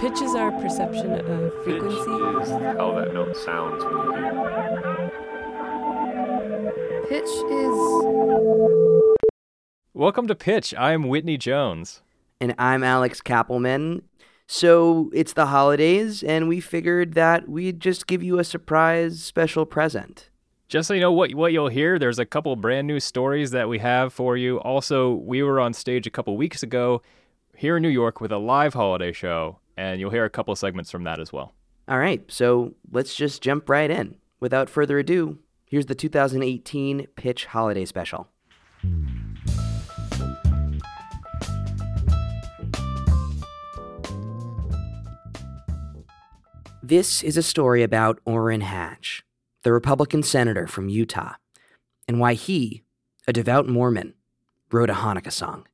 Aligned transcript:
Pitch 0.00 0.22
is 0.22 0.34
our 0.36 0.52
perception 0.52 1.10
of 1.12 1.52
frequency. 1.64 1.96
Pitch 1.96 2.42
is 2.42 2.50
how 2.50 2.94
that 2.94 3.12
note 3.12 3.36
sounds 3.36 3.82
when 3.82 3.92
you 3.94 4.12
hear 4.12 4.26
it. 7.02 7.08
Pitch 7.08 7.24
is. 7.24 7.74
Welcome 9.94 10.28
to 10.28 10.36
Pitch. 10.36 10.72
I'm 10.78 11.08
Whitney 11.08 11.36
Jones. 11.36 12.02
And 12.40 12.54
I'm 12.60 12.84
Alex 12.84 13.20
Kapelman. 13.20 14.02
So 14.46 15.10
it's 15.12 15.32
the 15.32 15.46
holidays, 15.46 16.22
and 16.22 16.46
we 16.46 16.60
figured 16.60 17.14
that 17.14 17.48
we'd 17.48 17.80
just 17.80 18.06
give 18.06 18.22
you 18.22 18.38
a 18.38 18.44
surprise 18.44 19.20
special 19.24 19.66
present. 19.66 20.30
Just 20.68 20.86
so 20.86 20.94
you 20.94 21.00
know 21.00 21.10
what 21.10 21.34
what 21.34 21.52
you'll 21.52 21.70
hear, 21.70 21.98
there's 21.98 22.20
a 22.20 22.24
couple 22.24 22.54
brand 22.54 22.86
new 22.86 23.00
stories 23.00 23.50
that 23.50 23.68
we 23.68 23.80
have 23.80 24.12
for 24.12 24.36
you. 24.36 24.60
Also, 24.60 25.14
we 25.14 25.42
were 25.42 25.58
on 25.58 25.72
stage 25.72 26.06
a 26.06 26.10
couple 26.10 26.36
weeks 26.36 26.62
ago 26.62 27.02
here 27.56 27.78
in 27.78 27.82
New 27.82 27.88
York 27.88 28.20
with 28.20 28.30
a 28.30 28.38
live 28.38 28.74
holiday 28.74 29.12
show, 29.12 29.58
and 29.78 30.00
you'll 30.00 30.10
hear 30.10 30.24
a 30.24 30.30
couple 30.30 30.54
segments 30.56 30.90
from 30.90 31.04
that 31.04 31.20
as 31.20 31.32
well. 31.32 31.54
All 31.86 31.98
right, 31.98 32.24
so 32.26 32.74
let's 32.90 33.14
just 33.14 33.40
jump 33.40 33.68
right 33.68 33.88
in. 33.88 34.16
Without 34.40 34.68
further 34.68 34.98
ado, 34.98 35.38
here's 35.66 35.86
the 35.86 35.94
2018 35.94 37.06
Pitch 37.14 37.46
Holiday 37.46 37.84
Special. 37.84 38.28
This 46.82 47.22
is 47.22 47.36
a 47.36 47.42
story 47.42 47.84
about 47.84 48.18
Orrin 48.24 48.62
Hatch, 48.62 49.22
the 49.62 49.72
Republican 49.72 50.24
senator 50.24 50.66
from 50.66 50.88
Utah, 50.88 51.34
and 52.08 52.18
why 52.18 52.34
he, 52.34 52.82
a 53.28 53.32
devout 53.32 53.68
Mormon, 53.68 54.14
wrote 54.72 54.90
a 54.90 54.94
Hanukkah 54.94 55.32
song. 55.32 55.66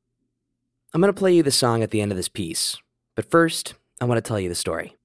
I'm 0.93 1.01
going 1.01 1.11
to 1.11 1.17
play 1.17 1.33
you 1.33 1.41
the 1.41 1.51
song 1.51 1.81
at 1.81 1.89
the 1.89 2.01
end 2.01 2.11
of 2.11 2.17
this 2.17 2.29
piece, 2.29 2.77
but 3.15 3.31
first, 3.31 3.73
I 4.01 4.05
want 4.05 4.17
to 4.17 4.27
tell 4.27 4.39
you 4.39 4.49
the 4.49 4.55
story. 4.55 4.95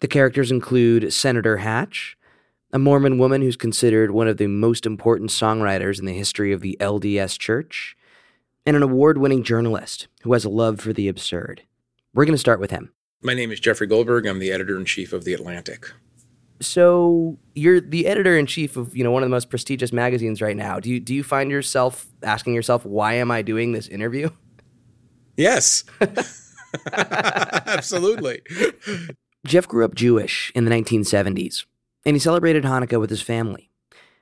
The 0.00 0.08
characters 0.08 0.50
include 0.50 1.12
Senator 1.12 1.58
Hatch, 1.58 2.16
a 2.72 2.78
Mormon 2.78 3.18
woman 3.18 3.42
who's 3.42 3.56
considered 3.56 4.10
one 4.10 4.28
of 4.28 4.38
the 4.38 4.46
most 4.46 4.86
important 4.86 5.30
songwriters 5.30 5.98
in 5.98 6.06
the 6.06 6.12
history 6.12 6.52
of 6.52 6.60
the 6.60 6.76
LDS 6.80 7.38
Church, 7.38 7.96
and 8.66 8.76
an 8.76 8.82
award 8.82 9.18
winning 9.18 9.42
journalist 9.42 10.08
who 10.22 10.32
has 10.32 10.44
a 10.44 10.48
love 10.48 10.80
for 10.80 10.92
the 10.92 11.08
absurd. 11.08 11.62
We're 12.14 12.24
going 12.24 12.34
to 12.34 12.38
start 12.38 12.60
with 12.60 12.70
him. 12.70 12.92
My 13.22 13.34
name 13.34 13.52
is 13.52 13.60
Jeffrey 13.60 13.86
Goldberg. 13.86 14.26
I'm 14.26 14.38
the 14.38 14.52
editor 14.52 14.76
in 14.76 14.84
chief 14.84 15.12
of 15.12 15.24
The 15.24 15.34
Atlantic. 15.34 15.90
So 16.60 17.38
you're 17.54 17.80
the 17.80 18.06
editor 18.06 18.38
in 18.38 18.46
chief 18.46 18.76
of 18.76 18.96
you 18.96 19.02
know 19.04 19.10
one 19.10 19.22
of 19.22 19.28
the 19.28 19.34
most 19.34 19.50
prestigious 19.50 19.92
magazines 19.92 20.40
right 20.40 20.56
now. 20.56 20.78
Do 20.80 20.88
you 20.88 21.00
do 21.00 21.14
you 21.14 21.22
find 21.24 21.50
yourself 21.50 22.06
asking 22.22 22.54
yourself 22.54 22.86
why 22.86 23.14
am 23.14 23.30
I 23.30 23.42
doing 23.42 23.72
this 23.72 23.88
interview? 23.88 24.30
Yes, 25.36 25.84
absolutely. 26.92 28.42
Jeff 29.46 29.68
grew 29.68 29.84
up 29.84 29.94
Jewish 29.94 30.52
in 30.54 30.64
the 30.64 30.70
1970s, 30.70 31.66
and 32.04 32.16
he 32.16 32.20
celebrated 32.20 32.64
Hanukkah 32.64 33.00
with 33.00 33.10
his 33.10 33.22
family. 33.22 33.70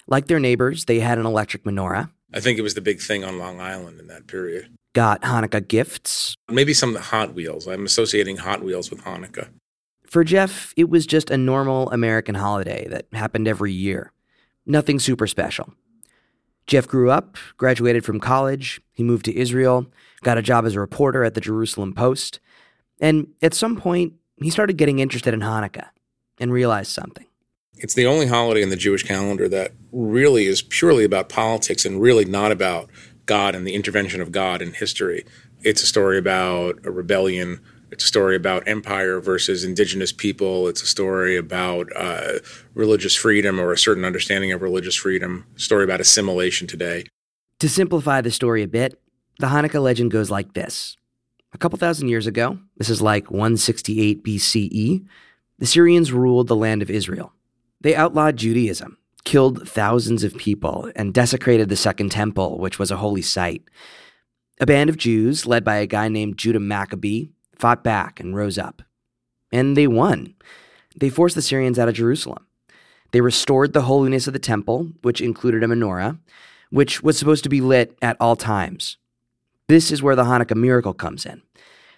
Like 0.06 0.26
their 0.26 0.40
neighbors, 0.40 0.86
they 0.86 1.00
had 1.00 1.18
an 1.18 1.26
electric 1.26 1.64
menorah, 1.64 2.10
I 2.34 2.40
think 2.40 2.58
it 2.58 2.62
was 2.62 2.74
the 2.74 2.80
big 2.80 3.00
thing 3.00 3.24
on 3.24 3.38
Long 3.38 3.60
Island 3.60 4.00
in 4.00 4.06
that 4.06 4.26
period. 4.26 4.70
got 4.94 5.22
Hanukkah 5.22 5.66
gifts. 5.66 6.36
Maybe 6.50 6.74
some 6.74 6.90
of 6.90 6.94
the 6.94 7.00
Hot 7.00 7.34
Wheels. 7.34 7.66
I'm 7.66 7.84
associating 7.84 8.38
Hot 8.38 8.62
Wheels 8.62 8.90
with 8.90 9.02
Hanukkah. 9.02 9.48
For 10.06 10.24
Jeff, 10.24 10.72
it 10.76 10.88
was 10.90 11.06
just 11.06 11.30
a 11.30 11.36
normal 11.36 11.90
American 11.90 12.34
holiday 12.34 12.86
that 12.88 13.06
happened 13.12 13.48
every 13.48 13.72
year. 13.72 14.12
Nothing 14.66 14.98
super 14.98 15.26
special. 15.26 15.72
Jeff 16.66 16.86
grew 16.86 17.10
up, 17.10 17.36
graduated 17.56 18.04
from 18.04 18.20
college, 18.20 18.80
he 18.92 19.02
moved 19.02 19.24
to 19.24 19.36
Israel, 19.36 19.86
got 20.22 20.38
a 20.38 20.42
job 20.42 20.64
as 20.64 20.74
a 20.74 20.80
reporter 20.80 21.24
at 21.24 21.34
the 21.34 21.40
Jerusalem 21.40 21.92
Post, 21.92 22.40
and 23.00 23.28
at 23.42 23.54
some 23.54 23.76
point, 23.76 24.14
he 24.36 24.50
started 24.50 24.76
getting 24.76 24.98
interested 24.98 25.34
in 25.34 25.40
Hanukkah 25.40 25.88
and 26.38 26.52
realized 26.52 26.90
something. 26.90 27.26
It's 27.76 27.94
the 27.94 28.06
only 28.06 28.26
holiday 28.26 28.62
in 28.62 28.70
the 28.70 28.76
Jewish 28.76 29.02
calendar 29.02 29.48
that 29.48 29.72
really 29.90 30.46
is 30.46 30.62
purely 30.62 31.04
about 31.04 31.28
politics 31.28 31.84
and 31.84 32.00
really 32.00 32.24
not 32.24 32.52
about 32.52 32.88
God 33.26 33.54
and 33.54 33.66
the 33.66 33.74
intervention 33.74 34.20
of 34.20 34.30
God 34.30 34.62
in 34.62 34.72
history. 34.72 35.24
It's 35.62 35.82
a 35.82 35.86
story 35.86 36.18
about 36.18 36.78
a 36.84 36.90
rebellion. 36.90 37.60
It's 37.90 38.04
a 38.04 38.06
story 38.06 38.36
about 38.36 38.66
empire 38.68 39.20
versus 39.20 39.64
indigenous 39.64 40.12
people. 40.12 40.68
It's 40.68 40.82
a 40.82 40.86
story 40.86 41.36
about 41.36 41.88
uh, 41.96 42.38
religious 42.74 43.14
freedom 43.14 43.60
or 43.60 43.72
a 43.72 43.78
certain 43.78 44.04
understanding 44.04 44.52
of 44.52 44.62
religious 44.62 44.94
freedom. 44.94 45.46
Story 45.56 45.84
about 45.84 46.00
assimilation 46.00 46.66
today. 46.66 47.04
To 47.58 47.68
simplify 47.68 48.20
the 48.20 48.30
story 48.30 48.62
a 48.62 48.68
bit, 48.68 49.00
the 49.38 49.48
Hanukkah 49.48 49.82
legend 49.82 50.10
goes 50.10 50.30
like 50.30 50.54
this. 50.54 50.96
A 51.52 51.58
couple 51.58 51.78
thousand 51.78 52.08
years 52.08 52.26
ago, 52.26 52.58
this 52.76 52.88
is 52.88 53.02
like 53.02 53.30
168 53.30 54.24
BCE, 54.24 55.04
the 55.58 55.66
Syrians 55.66 56.12
ruled 56.12 56.48
the 56.48 56.56
land 56.56 56.82
of 56.82 56.90
Israel. 56.90 57.32
They 57.80 57.94
outlawed 57.94 58.36
Judaism, 58.36 58.96
killed 59.24 59.68
thousands 59.68 60.24
of 60.24 60.36
people, 60.36 60.90
and 60.96 61.14
desecrated 61.14 61.68
the 61.68 61.76
Second 61.76 62.10
Temple, 62.10 62.58
which 62.58 62.78
was 62.78 62.90
a 62.90 62.96
holy 62.96 63.22
site. 63.22 63.62
A 64.60 64.66
band 64.66 64.90
of 64.90 64.96
Jews, 64.96 65.46
led 65.46 65.64
by 65.64 65.76
a 65.76 65.86
guy 65.86 66.08
named 66.08 66.38
Judah 66.38 66.60
Maccabee, 66.60 67.26
fought 67.56 67.84
back 67.84 68.18
and 68.18 68.34
rose 68.34 68.58
up. 68.58 68.82
And 69.52 69.76
they 69.76 69.86
won. 69.86 70.34
They 70.96 71.10
forced 71.10 71.34
the 71.34 71.42
Syrians 71.42 71.78
out 71.78 71.88
of 71.88 71.94
Jerusalem. 71.94 72.46
They 73.12 73.20
restored 73.20 73.72
the 73.72 73.82
holiness 73.82 74.26
of 74.26 74.32
the 74.32 74.38
temple, 74.38 74.90
which 75.02 75.20
included 75.20 75.62
a 75.62 75.66
menorah, 75.66 76.18
which 76.70 77.02
was 77.02 77.18
supposed 77.18 77.44
to 77.44 77.50
be 77.50 77.60
lit 77.60 77.96
at 78.00 78.16
all 78.18 78.36
times. 78.36 78.96
This 79.68 79.90
is 79.90 80.02
where 80.02 80.16
the 80.16 80.24
Hanukkah 80.24 80.56
miracle 80.56 80.94
comes 80.94 81.24
in. 81.24 81.42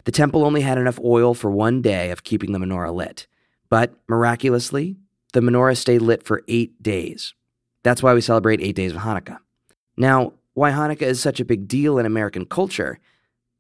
The 0.05 0.13
temple 0.13 0.45
only 0.45 0.61
had 0.61 0.79
enough 0.79 0.99
oil 1.03 1.35
for 1.35 1.51
one 1.51 1.81
day 1.83 2.11
of 2.11 2.25
keeping 2.25 2.53
the 2.53 2.59
menorah 2.59 2.95
lit, 2.95 3.27
but 3.71 3.95
miraculously, 4.09 4.97
the 5.33 5.41
menorah 5.41 5.77
stayed 5.77 6.03
lit 6.03 6.23
for 6.23 6.43
eight 6.47 6.83
days. 6.83 7.35
That's 7.83 8.03
why 8.03 8.15
we 8.15 8.21
celebrate 8.21 8.61
eight 8.61 8.77
days 8.77 8.93
of 8.93 9.03
Hanukkah. 9.03 9.39
Now, 9.97 10.35
why 10.55 10.71
Hanukkah 10.71 11.03
is 11.03 11.21
such 11.21 11.41
a 11.41 11.45
big 11.45 11.67
deal 11.67 11.99
in 11.99 12.07
American 12.07 12.47
culture, 12.47 12.99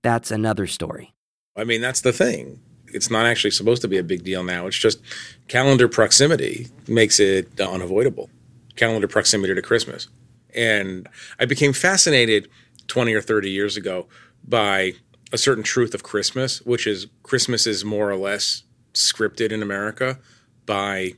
that's 0.02 0.30
another 0.30 0.66
story. 0.66 1.14
I 1.56 1.64
mean, 1.64 1.80
that's 1.80 2.02
the 2.02 2.12
thing. 2.12 2.60
It's 2.88 3.10
not 3.10 3.26
actually 3.26 3.50
supposed 3.50 3.82
to 3.82 3.88
be 3.88 3.98
a 3.98 4.04
big 4.04 4.22
deal 4.22 4.44
now. 4.44 4.66
It's 4.66 4.78
just 4.78 5.00
calendar 5.48 5.88
proximity 5.88 6.68
makes 6.86 7.18
it 7.18 7.60
unavoidable. 7.60 8.30
Calendar 8.76 9.08
proximity 9.08 9.54
to 9.54 9.62
Christmas. 9.62 10.08
And 10.54 11.08
I 11.40 11.46
became 11.46 11.72
fascinated 11.72 12.48
20 12.88 13.14
or 13.14 13.20
30 13.20 13.50
years 13.50 13.76
ago 13.76 14.06
by 14.46 14.92
a 15.32 15.38
certain 15.38 15.64
truth 15.64 15.94
of 15.94 16.02
Christmas, 16.02 16.60
which 16.62 16.86
is 16.86 17.06
Christmas 17.22 17.66
is 17.66 17.84
more 17.84 18.10
or 18.10 18.16
less 18.16 18.62
scripted 18.92 19.50
in 19.50 19.62
America 19.62 20.18
by 20.66 21.14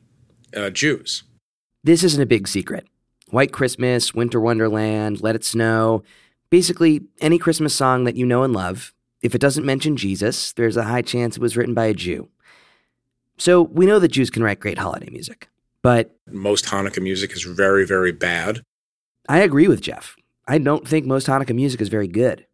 uh, 0.56 0.70
Jews. 0.70 1.22
This 1.84 2.02
isn't 2.02 2.22
a 2.22 2.26
big 2.26 2.48
secret. 2.48 2.86
White 3.30 3.52
Christmas, 3.52 4.14
Winter 4.14 4.40
Wonderland, 4.40 5.20
Let 5.20 5.34
It 5.34 5.44
Snow, 5.44 6.02
basically 6.50 7.02
any 7.20 7.38
Christmas 7.38 7.74
song 7.74 8.04
that 8.04 8.16
you 8.16 8.24
know 8.24 8.42
and 8.42 8.52
love, 8.52 8.94
if 9.22 9.34
it 9.34 9.40
doesn't 9.40 9.64
mention 9.64 9.96
Jesus, 9.96 10.52
there's 10.52 10.76
a 10.76 10.84
high 10.84 11.02
chance 11.02 11.36
it 11.36 11.42
was 11.42 11.56
written 11.56 11.74
by 11.74 11.86
a 11.86 11.94
Jew. 11.94 12.28
So 13.38 13.62
we 13.62 13.86
know 13.86 13.98
that 13.98 14.12
Jews 14.12 14.30
can 14.30 14.42
write 14.42 14.60
great 14.60 14.78
holiday 14.78 15.10
music. 15.10 15.48
But 15.82 16.16
Most 16.30 16.64
Hanukkah 16.66 17.02
music 17.02 17.32
is 17.32 17.42
very, 17.42 17.86
very 17.86 18.12
bad. 18.12 18.62
I 19.28 19.38
agree 19.40 19.68
with 19.68 19.80
Jeff. 19.80 20.16
I 20.48 20.58
don't 20.58 20.86
think 20.86 21.06
most 21.06 21.26
Hanukkah 21.26 21.54
music 21.54 21.80
is 21.80 21.88
very 21.88 22.08
good. 22.08 22.46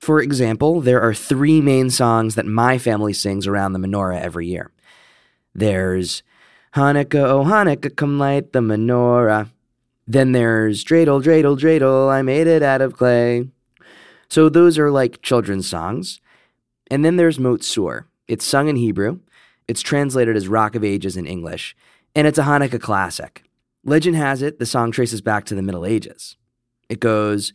For 0.00 0.20
example, 0.20 0.80
there 0.80 1.00
are 1.00 1.14
three 1.14 1.60
main 1.60 1.90
songs 1.90 2.34
that 2.34 2.46
my 2.46 2.78
family 2.78 3.12
sings 3.12 3.46
around 3.46 3.72
the 3.72 3.78
menorah 3.78 4.20
every 4.20 4.46
year. 4.46 4.70
There's 5.54 6.22
Hanukkah, 6.74 7.14
oh 7.14 7.44
Hanukkah, 7.44 7.94
come 7.94 8.18
light 8.18 8.52
the 8.52 8.60
menorah. 8.60 9.50
Then 10.06 10.32
there's 10.32 10.84
Dreidel, 10.84 11.22
Dreidel, 11.22 11.58
Dreidel, 11.58 12.10
I 12.10 12.22
made 12.22 12.46
it 12.46 12.62
out 12.62 12.80
of 12.80 12.96
clay. 12.96 13.48
So 14.28 14.48
those 14.48 14.78
are 14.78 14.90
like 14.90 15.22
children's 15.22 15.68
songs. 15.68 16.20
And 16.90 17.04
then 17.04 17.16
there's 17.16 17.38
Maoz 17.38 17.60
Tzur. 17.60 18.04
It's 18.26 18.44
sung 18.44 18.68
in 18.68 18.76
Hebrew. 18.76 19.20
It's 19.68 19.80
translated 19.82 20.36
as 20.36 20.48
Rock 20.48 20.74
of 20.74 20.84
Ages 20.84 21.16
in 21.16 21.26
English. 21.26 21.76
And 22.14 22.26
it's 22.26 22.38
a 22.38 22.42
Hanukkah 22.42 22.80
classic. 22.80 23.44
Legend 23.84 24.16
has 24.16 24.42
it 24.42 24.58
the 24.58 24.66
song 24.66 24.92
traces 24.92 25.20
back 25.20 25.44
to 25.46 25.54
the 25.54 25.62
Middle 25.62 25.86
Ages. 25.86 26.36
It 26.94 27.00
goes, 27.00 27.52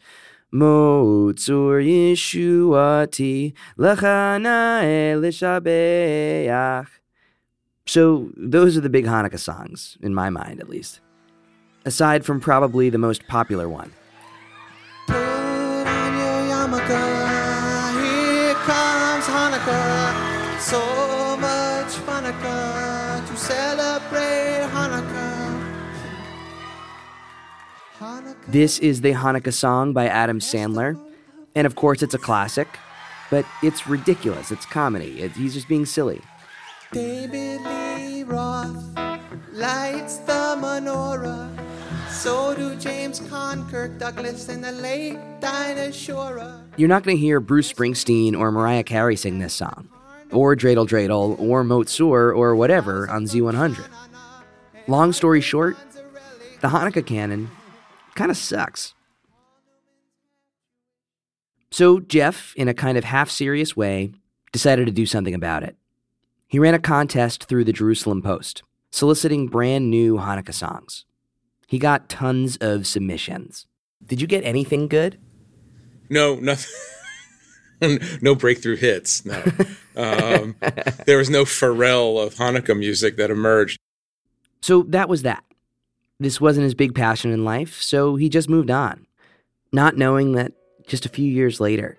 Maoz 0.54 1.36
Tzur 1.36 1.80
Yeshuati 1.82 3.54
Lechana 3.78 4.84
Elishabeach. 5.14 6.88
So 7.88 8.32
those 8.36 8.76
are 8.76 8.82
the 8.82 8.90
big 8.90 9.06
Hanukkah 9.06 9.40
songs, 9.40 9.98
in 10.02 10.14
my 10.14 10.30
mind 10.30 10.60
at 10.60 10.68
least. 10.68 11.00
Aside 11.86 12.26
from 12.26 12.42
probably 12.42 12.90
the 12.90 12.98
most 12.98 13.26
popular 13.28 13.70
one. 13.70 13.94
Here 15.08 15.16
comes 18.68 19.26
Hanukkah. 19.36 20.60
So 20.60 20.82
much 21.38 21.96
Hanukkah 22.06 23.26
to 23.26 23.38
celebrate 23.38 24.68
Hanukkah. 24.74 24.99
This 28.48 28.80
is 28.80 29.02
the 29.02 29.12
Hanukkah 29.12 29.54
song 29.54 29.92
by 29.92 30.08
Adam 30.08 30.40
Sandler. 30.40 31.00
And 31.56 31.68
of 31.68 31.76
course, 31.76 32.02
it's 32.02 32.14
a 32.14 32.18
classic, 32.18 32.68
but 33.30 33.46
it's 33.62 33.88
ridiculous. 33.88 34.52
It's 34.52 34.66
comedy. 34.66 35.22
It, 35.22 35.34
he's 35.34 35.54
just 35.54 35.68
being 35.68 35.86
silly. 35.86 36.22
David 36.92 37.62
Lee 37.62 38.24
Roth 38.24 38.82
lights 39.52 40.18
the 40.18 40.56
menorah. 40.58 41.50
So 42.10 42.56
do 42.56 42.76
James 42.76 43.20
Caan, 43.20 43.70
Kirk 43.70 43.98
Douglas, 43.98 44.48
and 44.48 44.64
the 44.64 44.72
late 44.72 45.18
Dinah 45.42 45.90
Shora. 45.90 46.64
You're 46.78 46.90
not 46.90 47.04
going 47.04 47.18
to 47.18 47.22
hear 47.22 47.40
Bruce 47.40 47.72
Springsteen 47.72 48.38
or 48.38 48.52
Mariah 48.52 48.84
Carey 48.84 49.16
sing 49.16 49.40
this 49.40 49.54
song, 49.54 49.90
or 50.32 50.56
Dreidel 50.56 50.88
Dreidel, 50.88 51.38
or 51.40 51.64
Maoz 51.64 51.86
Tzur, 51.86 52.36
or 52.36 52.56
whatever 52.56 53.10
on 53.10 53.26
Z100. 53.26 53.86
Long 54.88 55.12
story 55.12 55.42
short, 55.42 55.78
the 56.62 56.70
Hanukkah 56.70 57.06
canon 57.06 57.52
kind 58.20 58.32
of 58.32 58.38
sucks. 58.38 58.94
So 61.72 62.02
Jeff, 62.02 62.54
in 62.58 62.68
a 62.68 62.74
kind 62.74 62.98
of 62.98 63.06
half 63.06 63.30
serious 63.30 63.78
way, 63.78 64.12
decided 64.52 64.88
to 64.88 64.92
do 64.92 65.06
something 65.06 65.34
about 65.34 65.64
it. 65.64 65.78
He 66.46 66.60
ran 66.60 66.74
a 66.74 66.80
contest 66.80 67.46
through 67.46 67.64
the 67.64 67.72
Jerusalem 67.72 68.22
Post, 68.22 68.62
soliciting 68.92 69.48
brand 69.48 69.90
new 69.90 70.18
Hanukkah 70.18 70.54
songs. 70.54 71.06
He 71.66 71.80
got 71.80 72.10
tons 72.10 72.58
of 72.58 72.86
submissions. 72.86 73.68
Did 74.06 74.20
you 74.20 74.28
get 74.28 74.44
anything 74.44 74.90
good? 74.90 75.18
No, 76.10 76.36
nothing. 76.36 76.74
no 78.22 78.36
breakthrough 78.36 78.76
hits. 78.76 79.24
No, 79.24 79.42
um, 79.96 80.56
there 81.06 81.20
was 81.20 81.30
no 81.30 81.46
Pharrell 81.46 82.22
of 82.22 82.36
Hanukkah 82.36 82.78
music 82.78 83.16
that 83.16 83.32
emerged. 83.32 83.80
So 84.60 84.84
that 84.90 85.08
was 85.08 85.22
that. 85.22 85.46
This 86.22 86.42
wasn't 86.42 86.66
his 86.66 86.74
big 86.74 86.94
passion 86.94 87.32
in 87.32 87.46
life, 87.46 87.82
so 87.82 88.18
he 88.18 88.28
just 88.28 88.50
moved 88.50 88.70
on, 88.70 89.08
not 89.72 89.96
knowing 89.96 90.34
that 90.34 90.52
just 90.86 91.06
a 91.06 91.10
few 91.10 91.32
years 91.32 91.62
later, 91.62 91.98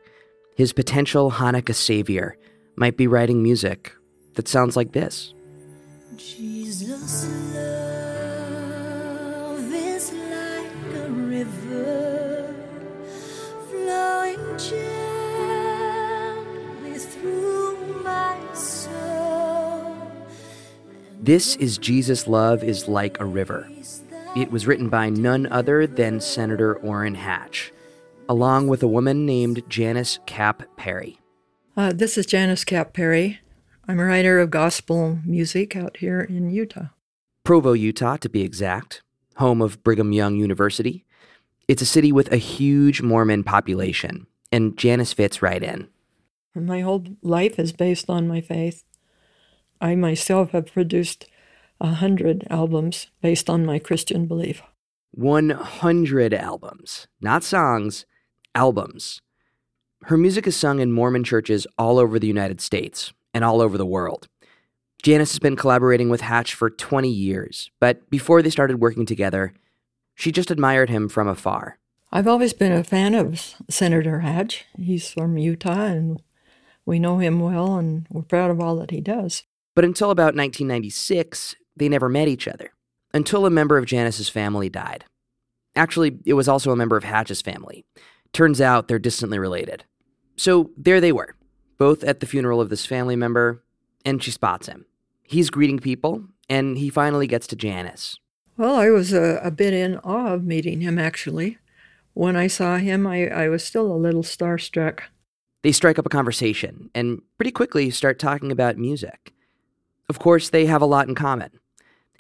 his 0.57 0.75
potential 0.75 1.31
Hanukkah 1.31 1.75
savior 1.75 2.37
might 2.77 2.99
be 2.99 3.07
writing 3.07 3.43
music 3.43 3.95
that 4.35 4.47
sounds 4.47 4.77
like 4.77 4.93
this. 4.93 5.33
Jesus' 6.19 7.27
love 7.55 9.73
is 9.73 10.13
like 10.13 10.95
a 10.97 11.09
river 11.09 12.55
flowing 13.71 14.59
gently 14.59 14.99
through 16.99 18.03
my 18.03 18.37
soul. 18.53 19.97
This 21.23 21.57
is 21.57 21.79
Jesus' 21.79 22.27
Love 22.27 22.63
is 22.63 22.87
Like 22.87 23.19
a 23.19 23.25
River. 23.25 23.67
It 24.37 24.53
was 24.53 24.65
written 24.65 24.89
by 24.89 25.11
none 25.11 25.49
other 25.49 25.89
than 25.89 26.21
Senator 26.21 26.77
Orrin 26.77 27.17
Hatch, 27.17 27.73
along 28.29 28.69
with 28.69 28.81
a 28.81 28.89
woman 28.89 29.27
named 29.27 29.65
Janice 29.69 30.21
Kapp 30.25 30.63
Perry. 30.77 31.19
Uh, 31.77 31.93
this 31.93 32.17
is 32.17 32.27
Janice 32.27 32.63
Kapp 32.63 32.93
Perry. 32.93 33.41
I'm 33.89 33.99
a 33.99 34.05
writer 34.05 34.39
of 34.39 34.51
gospel 34.51 35.19
music 35.25 35.75
out 35.75 35.97
here 35.97 36.21
in 36.21 36.49
Utah. 36.49 36.91
Provo, 37.43 37.73
Utah, 37.73 38.19
to 38.19 38.29
be 38.29 38.43
exact, 38.43 39.03
home 39.37 39.61
of 39.61 39.83
Brigham 39.83 40.13
Young 40.13 40.37
University. 40.37 41.05
It's 41.67 41.83
a 41.83 41.87
city 41.87 42.13
with 42.13 42.31
a 42.31 42.37
huge 42.37 43.03
Mormon 43.03 43.43
population, 43.43 44.29
and 44.53 44.79
Janice 44.79 45.13
fits 45.13 45.43
right 45.43 45.63
in. 45.63 45.89
My 46.55 46.83
whole 46.83 47.05
life 47.21 47.59
is 47.59 47.73
based 47.73 48.09
on 48.09 48.29
my 48.29 48.41
faith. 48.41 48.85
I 49.81 49.97
myself 49.97 50.51
have 50.51 50.73
produced 50.73 51.27
a 51.81 51.95
hundred 51.95 52.47
albums 52.51 53.09
based 53.23 53.49
on 53.49 53.65
my 53.65 53.79
Christian 53.79 54.27
belief. 54.27 54.63
100 55.13 56.35
albums, 56.35 57.09
not 57.21 57.43
songs, 57.43 58.07
albums. 58.55 59.21
Her 60.05 60.17
music 60.17 60.47
is 60.47 60.57
sung 60.57 60.81
in 60.81 60.93
Mormon 60.93 61.25
churches 61.25 61.67
all 61.77 61.99
over 61.99 62.19
the 62.19 62.27
United 62.27 62.61
States 62.61 63.13
and 63.35 63.45
all 63.45 63.61
over 63.61 63.77
the 63.77 63.87
world. 63.87 64.29
Janice 65.03 65.33
has 65.33 65.39
been 65.39 65.57
collaborating 65.57 66.11
with 66.11 66.21
Hatch 66.21 66.55
for 66.55 66.71
20 66.71 67.09
years, 67.09 67.71
but 67.81 68.09
before 68.11 68.43
they 68.43 68.51
started 68.51 68.81
working 68.81 69.07
together, 69.07 69.55
she 70.15 70.31
just 70.31 70.51
admired 70.51 70.91
him 70.91 71.09
from 71.09 71.27
afar. 71.27 71.79
I've 72.13 72.29
always 72.29 72.53
been 72.53 72.73
a 72.73 72.85
fan 72.85 73.15
of 73.15 73.55
Senator 73.69 74.21
Hatch. 74.21 74.67
He's 74.77 75.11
from 75.11 75.39
Utah 75.39 75.87
and 75.87 76.23
we 76.85 76.99
know 76.99 77.19
him 77.19 77.41
well 77.41 77.77
and 77.77 78.07
we're 78.11 78.23
proud 78.23 78.51
of 78.51 78.61
all 78.61 78.77
that 78.77 78.91
he 78.91 79.01
does. 79.01 79.45
But 79.75 79.85
until 79.85 80.11
about 80.11 80.35
1996, 80.35 81.55
they 81.81 81.89
never 81.89 82.09
met 82.09 82.29
each 82.29 82.47
other, 82.47 82.73
until 83.13 83.45
a 83.45 83.51
member 83.51 83.77
of 83.77 83.87
Janice's 83.87 84.29
family 84.29 84.69
died. 84.69 85.05
Actually, 85.75 86.19
it 86.25 86.35
was 86.35 86.47
also 86.47 86.71
a 86.71 86.77
member 86.77 86.97
of 86.97 87.03
Hatch's 87.03 87.43
family. 87.43 87.85
Turns 88.33 88.61
out 88.61 88.87
they're 88.87 89.01
distantly 89.01 89.41
related. 89.41 89.85
So 90.37 90.71
there 90.77 91.01
they 91.01 91.11
were, 91.11 91.35
both 91.79 92.05
at 92.05 92.21
the 92.21 92.27
funeral 92.27 92.61
of 92.61 92.69
this 92.69 92.87
family 92.87 93.17
member, 93.17 93.65
and 94.05 94.23
she 94.23 94.31
spots 94.31 94.69
him. 94.69 94.87
He's 95.23 95.51
greeting 95.51 95.79
people, 95.79 96.25
and 96.49 96.79
he 96.79 96.91
finally 96.91 97.27
gets 97.27 97.47
to 97.49 97.57
Janice. 97.57 98.19
Well, 98.57 98.75
I 98.75 98.91
was 98.91 99.13
a, 99.13 99.41
a 99.43 99.51
bit 99.51 99.73
in 99.73 99.97
awe 99.99 100.35
of 100.35 100.45
meeting 100.45 100.81
him, 100.81 100.99
actually. 100.99 101.59
When 102.15 102.37
I 102.37 102.49
saw 102.49 102.77
him, 102.77 103.07
I, 103.07 103.29
I 103.29 103.49
was 103.49 103.65
still 103.65 103.91
a 103.91 103.95
little 103.95 104.23
starstruck. 104.23 105.01
They 105.63 105.73
strike 105.73 105.99
up 105.99 106.07
a 106.07 106.11
conversation 106.11 106.91
and 106.95 107.23
pretty 107.39 107.53
quickly 107.53 107.91
start 107.91 108.19
talking 108.19 108.51
about 108.51 108.77
music. 108.77 109.33
Of 110.09 110.19
course, 110.19 110.51
they 110.51 110.67
have 110.67 110.83
a 110.83 110.87
lot 110.87 111.07
in 111.07 111.15
common. 111.15 111.60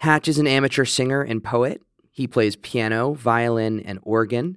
Hatch 0.01 0.29
is 0.29 0.39
an 0.39 0.47
amateur 0.47 0.87
singer 0.87 1.21
and 1.21 1.45
poet. 1.45 1.83
He 2.11 2.27
plays 2.27 2.57
piano, 2.57 3.13
violin, 3.13 3.81
and 3.81 3.99
organ. 4.03 4.57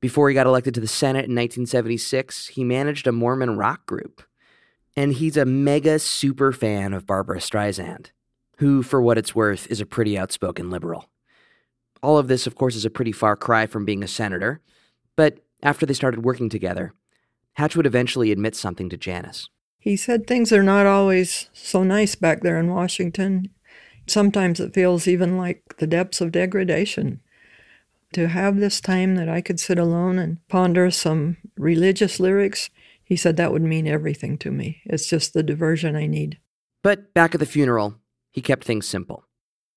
Before 0.00 0.28
he 0.28 0.34
got 0.34 0.46
elected 0.46 0.74
to 0.74 0.80
the 0.80 0.86
Senate 0.86 1.24
in 1.24 1.34
1976, 1.34 2.48
he 2.48 2.62
managed 2.62 3.06
a 3.06 3.12
Mormon 3.12 3.56
rock 3.56 3.86
group. 3.86 4.22
And 4.94 5.14
he's 5.14 5.38
a 5.38 5.46
mega 5.46 5.98
super 5.98 6.52
fan 6.52 6.92
of 6.92 7.06
Barbra 7.06 7.38
Streisand, 7.38 8.10
who, 8.58 8.82
for 8.82 9.00
what 9.00 9.16
it's 9.16 9.34
worth, 9.34 9.66
is 9.70 9.80
a 9.80 9.86
pretty 9.86 10.18
outspoken 10.18 10.68
liberal. 10.68 11.08
All 12.02 12.18
of 12.18 12.28
this, 12.28 12.46
of 12.46 12.54
course, 12.54 12.76
is 12.76 12.84
a 12.84 12.90
pretty 12.90 13.12
far 13.12 13.34
cry 13.34 13.64
from 13.64 13.86
being 13.86 14.02
a 14.02 14.08
senator, 14.08 14.60
but 15.16 15.38
after 15.62 15.86
they 15.86 15.94
started 15.94 16.22
working 16.22 16.50
together, 16.50 16.92
Hatch 17.54 17.76
would 17.76 17.86
eventually 17.86 18.30
admit 18.30 18.54
something 18.54 18.90
to 18.90 18.98
Janice. 18.98 19.48
He 19.78 19.96
said 19.96 20.26
things 20.26 20.52
are 20.52 20.62
not 20.62 20.84
always 20.84 21.48
so 21.54 21.82
nice 21.82 22.14
back 22.14 22.42
there 22.42 22.58
in 22.58 22.68
Washington. 22.68 23.50
Sometimes 24.06 24.60
it 24.60 24.74
feels 24.74 25.08
even 25.08 25.36
like 25.36 25.76
the 25.78 25.86
depths 25.86 26.20
of 26.20 26.32
degradation. 26.32 27.20
To 28.12 28.28
have 28.28 28.56
this 28.56 28.80
time 28.80 29.16
that 29.16 29.28
I 29.28 29.40
could 29.40 29.58
sit 29.58 29.78
alone 29.78 30.18
and 30.18 30.46
ponder 30.48 30.90
some 30.90 31.36
religious 31.56 32.20
lyrics, 32.20 32.70
he 33.02 33.16
said 33.16 33.36
that 33.36 33.52
would 33.52 33.62
mean 33.62 33.86
everything 33.86 34.38
to 34.38 34.50
me. 34.50 34.82
It's 34.84 35.08
just 35.08 35.32
the 35.32 35.42
diversion 35.42 35.96
I 35.96 36.06
need. 36.06 36.38
But 36.82 37.12
back 37.14 37.34
at 37.34 37.40
the 37.40 37.46
funeral, 37.46 37.96
he 38.30 38.40
kept 38.40 38.64
things 38.64 38.86
simple. 38.86 39.24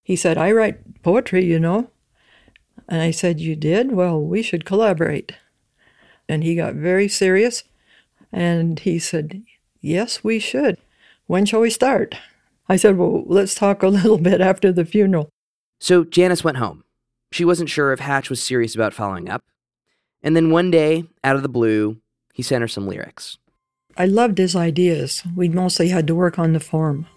He 0.04 0.15
said, 0.15 0.38
I 0.38 0.51
write 0.51 1.01
poetry, 1.04 1.44
you 1.46 1.60
know. 1.60 1.89
And 2.88 3.01
I 3.01 3.12
said, 3.12 3.39
You 3.39 3.56
did? 3.56 3.92
Well, 3.92 4.22
we 4.22 4.42
should 4.42 4.65
collaborate. 4.65 5.34
And 6.27 6.44
he 6.44 6.56
got 6.56 6.75
very 6.75 7.08
serious 7.08 7.63
and 8.32 8.80
he 8.80 9.00
said, 9.00 9.44
Yes, 9.82 10.24
we 10.24 10.39
should. 10.39 10.77
When 11.27 11.46
shall 11.46 11.62
we 11.62 11.70
start? 11.70 12.15
I 12.70 12.76
said, 12.76 12.98
Well, 12.98 13.24
let's 13.26 13.56
talk 13.56 13.84
a 13.84 13.88
little 13.90 14.20
bit 14.20 14.40
after 14.40 14.72
the 14.72 14.86
funeral. 14.86 15.30
So 15.80 16.04
Janice 16.04 16.44
went 16.44 16.58
home. 16.58 16.84
She 17.32 17.46
wasn't 17.46 17.70
sure 17.70 17.92
if 17.92 18.00
Hatch 18.00 18.30
was 18.30 18.42
serious 18.42 18.76
about 18.76 18.94
following 18.94 19.30
up. 19.30 19.44
And 20.22 20.36
then 20.36 20.52
one 20.52 20.72
day, 20.72 21.06
out 21.24 21.36
of 21.36 21.44
the 21.44 21.50
blue, 21.50 21.98
he 22.34 22.44
sent 22.44 22.62
her 22.62 22.68
some 22.68 22.88
lyrics. 22.88 23.38
I 23.98 24.06
loved 24.06 24.38
his 24.38 24.56
ideas. 24.56 25.24
We 25.36 25.50
mostly 25.50 25.90
had 25.90 26.08
to 26.08 26.16
work 26.16 26.40
on 26.40 26.54
the 26.54 26.60
form. 26.60 27.08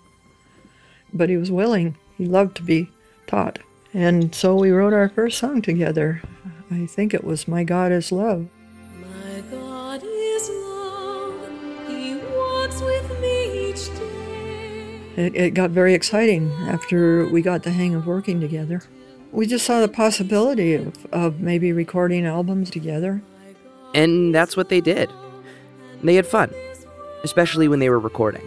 But 1.12 1.28
he 1.28 1.36
was 1.36 1.50
willing. 1.50 1.96
He 2.18 2.26
loved 2.26 2.56
to 2.56 2.62
be 2.62 2.90
taught. 3.26 3.58
And 3.94 4.34
so 4.34 4.54
we 4.54 4.70
wrote 4.70 4.92
our 4.92 5.08
first 5.08 5.38
song 5.38 5.62
together. 5.62 6.22
I 6.70 6.86
think 6.86 7.12
it 7.12 7.24
was 7.24 7.46
My 7.46 7.64
God 7.64 7.92
is 7.92 8.10
Love. 8.10 8.48
It, 15.16 15.34
it 15.36 15.54
got 15.54 15.70
very 15.70 15.94
exciting 15.94 16.50
after 16.62 17.26
we 17.28 17.42
got 17.42 17.62
the 17.62 17.70
hang 17.70 17.94
of 17.94 18.06
working 18.06 18.40
together. 18.40 18.82
We 19.30 19.46
just 19.46 19.66
saw 19.66 19.80
the 19.80 19.88
possibility 19.88 20.74
of, 20.74 21.06
of 21.12 21.40
maybe 21.40 21.72
recording 21.72 22.26
albums 22.26 22.70
together. 22.70 23.22
And 23.94 24.34
that's 24.34 24.56
what 24.56 24.68
they 24.68 24.80
did. 24.80 25.10
They 26.02 26.14
had 26.14 26.26
fun, 26.26 26.52
especially 27.24 27.68
when 27.68 27.78
they 27.78 27.90
were 27.90 27.98
recording. 27.98 28.42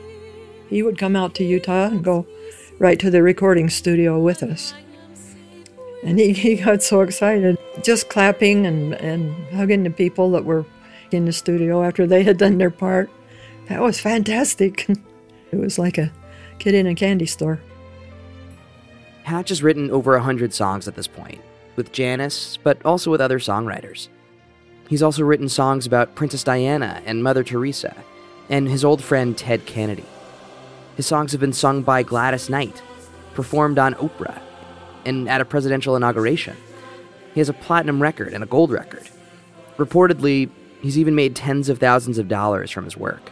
He 0.70 0.82
would 0.82 0.98
come 0.98 1.16
out 1.16 1.36
to 1.36 1.44
Utah 1.44 1.86
and 1.86 2.04
go 2.04 2.26
right 2.80 3.00
to 3.00 3.10
the 3.10 3.22
recording 3.22 3.70
studio 3.70 4.20
with 4.20 4.42
us. 4.44 4.74
And 6.04 6.20
he, 6.20 6.34
he 6.34 6.56
got 6.56 6.84
so 6.84 7.02
excited, 7.02 7.58
just 7.84 8.10
clapping 8.10 8.66
and, 8.66 8.94
and 8.96 9.34
hugging 9.54 9.84
the 9.84 9.92
people 9.92 10.32
that 10.32 10.46
were 10.46 10.66
in 11.12 11.26
the 11.26 11.32
studio 11.32 11.84
after 11.84 12.08
they 12.08 12.24
had 12.24 12.38
done 12.38 12.58
their 12.58 12.72
part. 12.72 13.10
That 13.70 13.82
was 13.82 14.00
fantastic. 14.00 14.88
It 15.52 15.60
was 15.60 15.80
like 15.80 15.98
a 15.98 16.12
kid 16.60 16.74
in 16.74 16.88
a 16.88 16.96
candy 16.96 17.26
store. 17.26 17.60
Hatch 19.24 19.50
has 19.50 19.64
written 19.64 19.90
over 19.92 20.16
a 20.16 20.22
hundred 20.22 20.54
songs 20.54 20.88
at 20.88 20.96
this 20.96 21.08
point, 21.08 21.42
with 21.76 21.92
Janice, 21.92 22.58
but 22.64 22.84
also 22.86 23.10
with 23.10 23.22
other 23.22 23.40
songwriters. 23.40 24.08
He's 24.88 25.02
also 25.02 25.24
written 25.24 25.50
songs 25.50 25.86
about 25.86 26.14
Princess 26.16 26.44
Diana 26.44 27.02
and 27.06 27.24
Mother 27.24 27.44
Teresa, 27.44 27.96
and 28.50 28.68
his 28.68 28.86
old 28.86 29.04
friend 29.04 29.36
Ted 29.36 29.66
Kennedy. 29.66 30.06
His 30.96 31.08
songs 31.08 31.32
have 31.32 31.42
been 31.42 31.54
sung 31.54 31.82
by 31.82 32.04
Gladys 32.04 32.50
Knight, 32.50 32.82
performed 33.34 33.80
on 33.80 33.96
Oprah, 33.96 34.40
and 35.06 35.28
at 35.28 35.42
a 35.42 35.46
presidential 35.46 35.96
inauguration. 35.96 36.56
He 37.34 37.40
has 37.40 37.50
a 37.50 37.54
platinum 37.54 38.02
record 38.02 38.34
and 38.34 38.44
a 38.44 38.48
gold 38.48 38.72
record. 38.72 39.10
Reportedly, 39.78 40.50
he's 40.82 40.98
even 40.98 41.16
made 41.16 41.36
tens 41.36 41.68
of 41.68 41.80
thousands 41.80 42.18
of 42.18 42.28
dollars 42.28 42.72
from 42.72 42.86
his 42.86 42.96
work. 42.96 43.32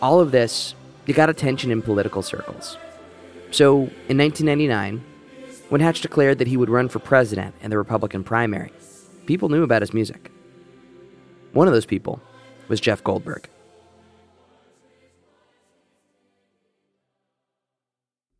All 0.00 0.20
of 0.20 0.30
this, 0.30 0.74
it 1.10 1.14
got 1.14 1.28
attention 1.28 1.70
in 1.72 1.82
political 1.82 2.22
circles. 2.22 2.78
So, 3.50 3.78
in 4.08 4.16
1999, 4.16 5.04
when 5.68 5.80
Hatch 5.80 6.00
declared 6.00 6.38
that 6.38 6.46
he 6.46 6.56
would 6.56 6.70
run 6.70 6.88
for 6.88 7.00
president 7.00 7.54
in 7.62 7.70
the 7.70 7.78
Republican 7.78 8.22
primary, 8.22 8.72
people 9.26 9.48
knew 9.48 9.64
about 9.64 9.82
his 9.82 9.92
music. 9.92 10.30
One 11.52 11.66
of 11.66 11.74
those 11.74 11.84
people 11.84 12.22
was 12.68 12.80
Jeff 12.80 13.02
Goldberg. 13.02 13.48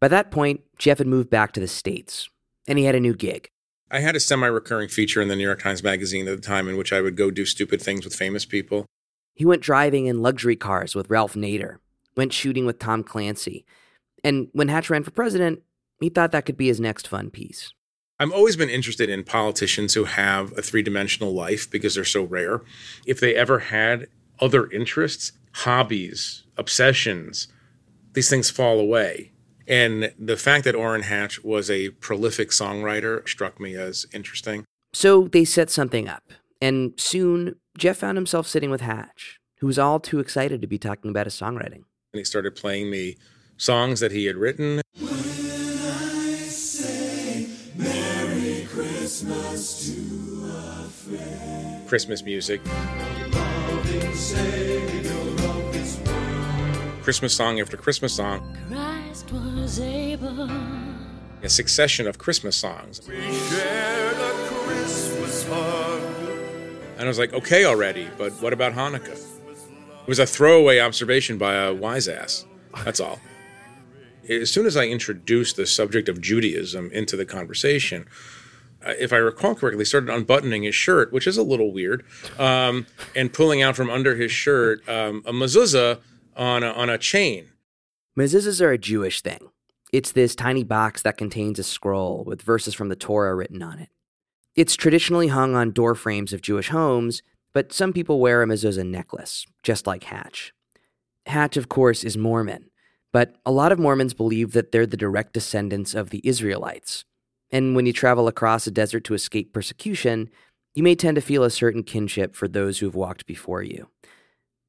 By 0.00 0.08
that 0.08 0.30
point, 0.30 0.62
Jeff 0.78 0.98
had 0.98 1.06
moved 1.08 1.28
back 1.28 1.52
to 1.52 1.60
the 1.60 1.68
States, 1.68 2.30
and 2.68 2.78
he 2.78 2.84
had 2.84 2.94
a 2.94 3.00
new 3.00 3.14
gig. 3.14 3.50
I 3.90 3.98
had 3.98 4.14
a 4.14 4.20
semi 4.20 4.46
recurring 4.46 4.88
feature 4.88 5.20
in 5.20 5.26
the 5.26 5.34
New 5.34 5.42
York 5.42 5.60
Times 5.60 5.82
Magazine 5.82 6.28
at 6.28 6.40
the 6.40 6.46
time 6.46 6.68
in 6.68 6.76
which 6.76 6.92
I 6.92 7.00
would 7.00 7.16
go 7.16 7.32
do 7.32 7.44
stupid 7.44 7.82
things 7.82 8.04
with 8.04 8.14
famous 8.14 8.44
people. 8.44 8.86
He 9.34 9.44
went 9.44 9.62
driving 9.62 10.06
in 10.06 10.22
luxury 10.22 10.54
cars 10.54 10.94
with 10.94 11.10
Ralph 11.10 11.34
Nader, 11.34 11.78
went 12.16 12.32
shooting 12.32 12.66
with 12.66 12.78
Tom 12.78 13.02
Clancy, 13.02 13.64
and 14.24 14.48
when 14.52 14.68
Hatch 14.68 14.90
ran 14.90 15.02
for 15.02 15.10
president, 15.10 15.62
he 16.00 16.08
thought 16.08 16.32
that 16.32 16.46
could 16.46 16.56
be 16.56 16.68
his 16.68 16.80
next 16.80 17.08
fun 17.08 17.30
piece. 17.30 17.72
I've 18.18 18.32
always 18.32 18.56
been 18.56 18.68
interested 18.68 19.08
in 19.08 19.24
politicians 19.24 19.94
who 19.94 20.04
have 20.04 20.56
a 20.56 20.62
three 20.62 20.82
dimensional 20.82 21.32
life 21.32 21.70
because 21.70 21.94
they're 21.94 22.04
so 22.04 22.22
rare. 22.22 22.60
If 23.06 23.18
they 23.18 23.34
ever 23.34 23.58
had 23.58 24.08
other 24.40 24.70
interests, 24.70 25.32
hobbies, 25.52 26.44
obsessions, 26.56 27.48
these 28.12 28.28
things 28.28 28.50
fall 28.50 28.78
away. 28.78 29.32
And 29.66 30.12
the 30.18 30.36
fact 30.36 30.64
that 30.64 30.74
Orrin 30.74 31.02
Hatch 31.02 31.42
was 31.44 31.70
a 31.70 31.90
prolific 31.90 32.50
songwriter 32.50 33.26
struck 33.28 33.60
me 33.60 33.74
as 33.74 34.04
interesting. 34.12 34.64
So 34.92 35.28
they 35.28 35.44
set 35.44 35.70
something 35.70 36.08
up, 36.08 36.32
and 36.60 36.92
soon 36.96 37.54
Jeff 37.78 37.98
found 37.98 38.18
himself 38.18 38.46
sitting 38.46 38.70
with 38.70 38.80
Hatch, 38.80 39.38
who 39.60 39.66
was 39.66 39.78
all 39.78 40.00
too 40.00 40.18
excited 40.18 40.60
to 40.60 40.66
be 40.66 40.78
talking 40.78 41.10
about 41.10 41.26
his 41.26 41.34
songwriting. 41.34 41.84
And 42.12 42.18
he 42.18 42.24
started 42.24 42.56
playing 42.56 42.90
me 42.90 43.16
songs 43.56 44.00
that 44.00 44.10
he 44.10 44.24
had 44.24 44.34
written. 44.34 44.80
Christmas 51.86 52.24
music. 52.24 52.60
Christmas 57.02 57.32
song 57.32 57.60
after 57.60 57.76
Christmas 57.76 58.12
song. 58.12 58.56
Christ 58.68 59.30
was 59.30 59.78
able. 59.78 60.50
A 61.44 61.48
succession 61.48 62.08
of 62.08 62.18
Christmas 62.18 62.56
songs. 62.56 63.08
And 66.98 67.02
I 67.02 67.06
was 67.06 67.20
like, 67.20 67.32
okay 67.34 67.66
already, 67.66 68.08
but 68.18 68.32
what 68.42 68.52
about 68.52 68.72
Hanukkah? 68.72 69.39
It 70.10 70.18
was 70.18 70.18
a 70.18 70.26
throwaway 70.26 70.80
observation 70.80 71.38
by 71.38 71.54
a 71.54 71.72
wise 71.72 72.08
ass. 72.08 72.44
That's 72.84 72.98
all. 72.98 73.20
As 74.28 74.50
soon 74.50 74.66
as 74.66 74.76
I 74.76 74.86
introduced 74.86 75.54
the 75.54 75.66
subject 75.66 76.08
of 76.08 76.20
Judaism 76.20 76.90
into 76.90 77.16
the 77.16 77.24
conversation, 77.24 78.08
uh, 78.84 78.94
if 78.98 79.12
I 79.12 79.18
recall 79.18 79.54
correctly, 79.54 79.84
started 79.84 80.12
unbuttoning 80.12 80.64
his 80.64 80.74
shirt, 80.74 81.12
which 81.12 81.28
is 81.28 81.36
a 81.36 81.44
little 81.44 81.72
weird, 81.72 82.04
um, 82.40 82.88
and 83.14 83.32
pulling 83.32 83.62
out 83.62 83.76
from 83.76 83.88
under 83.88 84.16
his 84.16 84.32
shirt 84.32 84.80
um, 84.88 85.22
a 85.26 85.32
mezuzah 85.32 86.00
on 86.36 86.64
a, 86.64 86.72
on 86.72 86.90
a 86.90 86.98
chain. 86.98 87.46
Mezuzahs 88.18 88.60
are 88.60 88.72
a 88.72 88.78
Jewish 88.78 89.20
thing. 89.20 89.52
It's 89.92 90.10
this 90.10 90.34
tiny 90.34 90.64
box 90.64 91.02
that 91.02 91.18
contains 91.18 91.60
a 91.60 91.62
scroll 91.62 92.24
with 92.24 92.42
verses 92.42 92.74
from 92.74 92.88
the 92.88 92.96
Torah 92.96 93.36
written 93.36 93.62
on 93.62 93.78
it. 93.78 93.90
It's 94.56 94.74
traditionally 94.74 95.28
hung 95.28 95.54
on 95.54 95.70
door 95.70 95.94
frames 95.94 96.32
of 96.32 96.42
Jewish 96.42 96.70
homes, 96.70 97.22
but 97.52 97.72
some 97.72 97.92
people 97.92 98.20
wear 98.20 98.42
a 98.42 98.46
mezuzah 98.46 98.86
necklace, 98.86 99.46
just 99.62 99.86
like 99.86 100.04
Hatch. 100.04 100.52
Hatch, 101.26 101.56
of 101.56 101.68
course, 101.68 102.04
is 102.04 102.16
Mormon, 102.16 102.70
but 103.12 103.36
a 103.44 103.52
lot 103.52 103.72
of 103.72 103.78
Mormons 103.78 104.14
believe 104.14 104.52
that 104.52 104.72
they're 104.72 104.86
the 104.86 104.96
direct 104.96 105.32
descendants 105.32 105.94
of 105.94 106.10
the 106.10 106.20
Israelites. 106.24 107.04
And 107.50 107.74
when 107.74 107.86
you 107.86 107.92
travel 107.92 108.28
across 108.28 108.66
a 108.66 108.70
desert 108.70 109.04
to 109.04 109.14
escape 109.14 109.52
persecution, 109.52 110.30
you 110.74 110.82
may 110.82 110.94
tend 110.94 111.16
to 111.16 111.20
feel 111.20 111.42
a 111.42 111.50
certain 111.50 111.82
kinship 111.82 112.36
for 112.36 112.46
those 112.46 112.78
who 112.78 112.86
have 112.86 112.94
walked 112.94 113.26
before 113.26 113.62
you. 113.62 113.88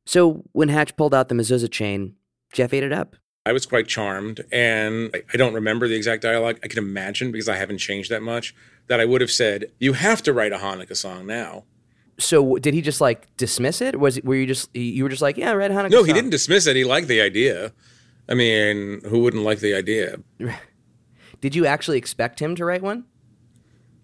So 0.06 0.44
when 0.52 0.70
Hatch 0.70 0.96
pulled 0.96 1.14
out 1.14 1.30
the 1.30 1.36
mezuzah 1.36 1.70
chain, 1.70 2.16
Jeff 2.52 2.74
ate 2.74 2.84
it 2.84 2.92
up. 2.92 3.16
I 3.46 3.54
was 3.54 3.66
quite 3.66 3.88
charmed, 3.88 4.42
and 4.52 5.16
I 5.34 5.38
don't 5.38 5.54
remember 5.54 5.88
the 5.88 5.96
exact 5.96 6.22
dialogue. 6.22 6.60
I 6.64 6.68
can 6.68 6.78
imagine 6.78 7.32
because 7.32 7.50
I 7.50 7.56
haven't 7.56 7.80
changed 7.80 8.12
that 8.12 8.22
much 8.22 8.54
that 8.88 9.00
I 9.00 9.06
would 9.06 9.22
have 9.22 9.32
said, 9.32 9.72
"You 9.80 9.94
have 9.94 10.22
to 10.24 10.34
write 10.34 10.54
a 10.54 10.58
Hanukkah 10.58 10.98
song 10.98 11.26
now." 11.26 11.66
So 12.22 12.56
did 12.56 12.74
he 12.74 12.82
just 12.82 13.02
like 13.02 13.36
dismiss 13.38 13.82
it? 13.82 14.00
Was 14.00 14.18
it, 14.18 14.26
were 14.26 14.36
you 14.36 14.46
just 14.46 14.74
you 14.76 15.04
were 15.04 15.10
just 15.10 15.22
like 15.22 15.38
yeah, 15.38 15.52
Red 15.52 15.72
Hanukkah? 15.72 15.92
No, 15.92 16.04
he 16.04 16.10
song. 16.10 16.16
didn't 16.16 16.30
dismiss 16.30 16.68
it. 16.68 16.76
He 16.76 16.84
liked 16.84 17.08
the 17.08 17.22
idea. 17.22 17.74
I 18.30 18.34
mean, 18.34 19.02
who 19.06 19.20
wouldn't 19.20 19.44
like 19.44 19.60
the 19.60 19.74
idea? 19.74 20.18
Did 21.42 21.56
you 21.56 21.66
actually 21.66 21.98
expect 21.98 22.40
him 22.40 22.56
to 22.56 22.66
write 22.66 22.84
one? 22.84 23.06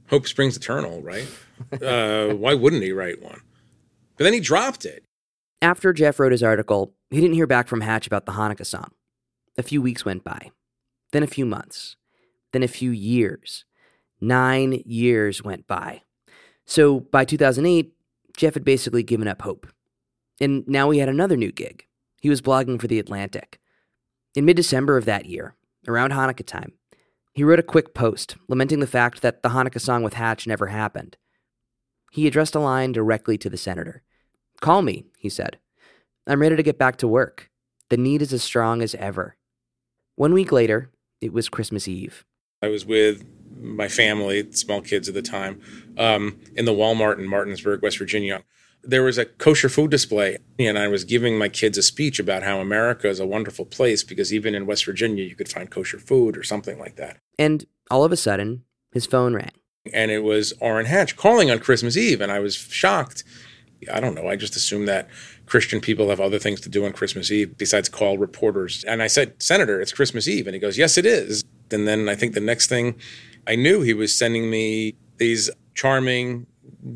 Hope 0.09 0.27
springs 0.27 0.57
eternal, 0.57 1.01
right? 1.01 1.27
uh, 1.81 2.29
why 2.33 2.53
wouldn't 2.53 2.83
he 2.83 2.91
write 2.91 3.21
one? 3.21 3.41
But 4.17 4.23
then 4.23 4.33
he 4.33 4.39
dropped 4.39 4.85
it. 4.85 5.03
After 5.61 5.93
Jeff 5.93 6.19
wrote 6.19 6.31
his 6.31 6.43
article, 6.43 6.93
he 7.09 7.21
didn't 7.21 7.35
hear 7.35 7.47
back 7.47 7.67
from 7.67 7.81
Hatch 7.81 8.07
about 8.07 8.25
the 8.25 8.31
Hanukkah 8.33 8.65
song. 8.65 8.91
A 9.57 9.63
few 9.63 9.81
weeks 9.81 10.05
went 10.05 10.23
by, 10.23 10.51
then 11.11 11.23
a 11.23 11.27
few 11.27 11.45
months, 11.45 11.95
then 12.51 12.63
a 12.63 12.67
few 12.67 12.91
years. 12.91 13.65
Nine 14.19 14.81
years 14.85 15.43
went 15.43 15.67
by. 15.67 16.01
So 16.65 16.99
by 16.99 17.25
2008, 17.25 17.93
Jeff 18.37 18.53
had 18.53 18.63
basically 18.63 19.03
given 19.03 19.27
up 19.27 19.41
hope. 19.41 19.67
And 20.39 20.65
now 20.67 20.91
he 20.91 20.99
had 20.99 21.09
another 21.09 21.35
new 21.35 21.51
gig. 21.51 21.85
He 22.21 22.29
was 22.29 22.41
blogging 22.41 22.79
for 22.79 22.87
The 22.87 22.99
Atlantic. 22.99 23.59
In 24.35 24.45
mid 24.45 24.55
December 24.55 24.97
of 24.97 25.05
that 25.05 25.25
year, 25.25 25.55
around 25.87 26.11
Hanukkah 26.11 26.45
time, 26.45 26.73
he 27.33 27.43
wrote 27.43 27.59
a 27.59 27.63
quick 27.63 27.93
post 27.93 28.35
lamenting 28.47 28.79
the 28.79 28.87
fact 28.87 29.21
that 29.21 29.43
the 29.43 29.49
Hanukkah 29.49 29.81
song 29.81 30.03
with 30.03 30.13
Hatch 30.13 30.47
never 30.47 30.67
happened. 30.67 31.17
He 32.11 32.27
addressed 32.27 32.55
a 32.55 32.59
line 32.59 32.91
directly 32.91 33.37
to 33.39 33.49
the 33.49 33.57
senator. 33.57 34.03
Call 34.61 34.81
me, 34.81 35.05
he 35.17 35.29
said. 35.29 35.57
I'm 36.25 36.41
ready 36.41 36.55
to 36.55 36.63
get 36.63 36.77
back 36.77 36.97
to 36.97 37.07
work. 37.07 37.49
The 37.89 37.97
need 37.97 38.21
is 38.21 38.33
as 38.33 38.43
strong 38.43 38.81
as 38.81 38.95
ever. 38.95 39.37
One 40.15 40.33
week 40.33 40.51
later, 40.51 40.91
it 41.21 41.33
was 41.33 41.49
Christmas 41.49 41.87
Eve. 41.87 42.25
I 42.61 42.67
was 42.67 42.85
with 42.85 43.23
my 43.61 43.87
family, 43.87 44.51
small 44.51 44.81
kids 44.81 45.07
at 45.07 45.13
the 45.13 45.21
time, 45.21 45.61
um, 45.97 46.39
in 46.55 46.65
the 46.65 46.73
Walmart 46.73 47.19
in 47.19 47.27
Martinsburg, 47.27 47.81
West 47.81 47.97
Virginia. 47.97 48.43
There 48.83 49.03
was 49.03 49.17
a 49.17 49.25
kosher 49.25 49.69
food 49.69 49.91
display, 49.91 50.37
and 50.59 50.77
I 50.77 50.87
was 50.87 51.03
giving 51.03 51.37
my 51.37 51.49
kids 51.49 51.77
a 51.77 51.83
speech 51.83 52.19
about 52.19 52.43
how 52.43 52.59
America 52.59 53.09
is 53.09 53.19
a 53.19 53.25
wonderful 53.25 53.65
place 53.65 54.03
because 54.03 54.33
even 54.33 54.55
in 54.55 54.65
West 54.65 54.85
Virginia, 54.85 55.23
you 55.23 55.35
could 55.35 55.49
find 55.49 55.69
kosher 55.69 55.99
food 55.99 56.37
or 56.37 56.43
something 56.43 56.79
like 56.79 56.95
that. 56.95 57.17
And 57.37 57.65
all 57.91 58.03
of 58.03 58.11
a 58.11 58.17
sudden, 58.17 58.63
his 58.93 59.05
phone 59.05 59.33
rang. 59.33 59.51
And 59.93 60.11
it 60.11 60.23
was 60.23 60.53
Orrin 60.59 60.85
Hatch 60.85 61.15
calling 61.15 61.49
on 61.51 61.59
Christmas 61.59 61.97
Eve, 61.97 62.21
and 62.21 62.31
I 62.31 62.39
was 62.39 62.55
shocked. 62.55 63.23
I 63.91 63.99
don't 63.99 64.15
know. 64.15 64.27
I 64.27 64.35
just 64.35 64.55
assumed 64.55 64.87
that 64.87 65.07
Christian 65.45 65.79
people 65.81 66.09
have 66.09 66.19
other 66.19 66.39
things 66.39 66.61
to 66.61 66.69
do 66.69 66.85
on 66.85 66.93
Christmas 66.93 67.31
Eve 67.31 67.57
besides 67.57 67.89
call 67.89 68.17
reporters. 68.17 68.83
And 68.83 69.01
I 69.01 69.07
said, 69.07 69.41
Senator, 69.41 69.81
it's 69.81 69.93
Christmas 69.93 70.27
Eve. 70.27 70.47
And 70.47 70.53
he 70.53 70.59
goes, 70.59 70.77
Yes, 70.77 70.97
it 70.97 71.05
is. 71.05 71.43
And 71.71 71.87
then 71.87 72.09
I 72.09 72.15
think 72.15 72.33
the 72.33 72.39
next 72.39 72.67
thing 72.67 72.95
I 73.47 73.55
knew, 73.55 73.81
he 73.81 73.93
was 73.93 74.13
sending 74.13 74.49
me 74.49 74.95
these 75.17 75.49
charming, 75.73 76.45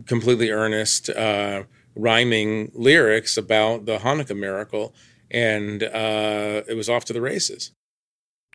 completely 0.05 0.51
earnest, 0.51 1.09
uh, 1.09 1.63
rhyming 1.95 2.71
lyrics 2.73 3.37
about 3.37 3.85
the 3.85 3.99
Hanukkah 3.99 4.37
miracle. 4.37 4.93
And 5.29 5.81
uh, 5.81 6.63
it 6.67 6.75
was 6.75 6.89
off 6.89 7.05
to 7.05 7.13
the 7.13 7.21
races. 7.21 7.71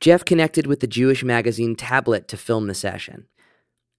Jeff 0.01 0.25
connected 0.25 0.67
with 0.67 0.81
the 0.81 0.87
Jewish 0.87 1.25
magazine 1.25 1.75
Tablet 1.75 2.29
to 2.29 2.37
film 2.37 2.67
the 2.67 2.75
session. 2.75 3.27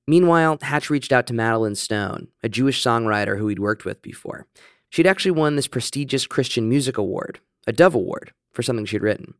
Meanwhile, 0.08 0.60
Hatch 0.62 0.90
reached 0.90 1.12
out 1.12 1.28
to 1.28 1.34
Madeline 1.34 1.76
Stone, 1.76 2.28
a 2.44 2.50
Jewish 2.50 2.82
songwriter 2.84 3.38
who 3.38 3.48
he'd 3.48 3.60
worked 3.60 3.84
with 3.84 4.02
before. 4.02 4.46
She'd 4.90 5.08
actually 5.08 5.32
won 5.32 5.56
this 5.56 5.68
prestigious 5.68 6.28
Christian 6.28 6.70
Music 6.70 6.98
Award, 6.98 7.40
a 7.66 7.74
Dove 7.74 7.96
Award, 7.96 8.32
for 8.54 8.62
something 8.62 8.86
she'd 8.86 9.02
written. 9.02 9.34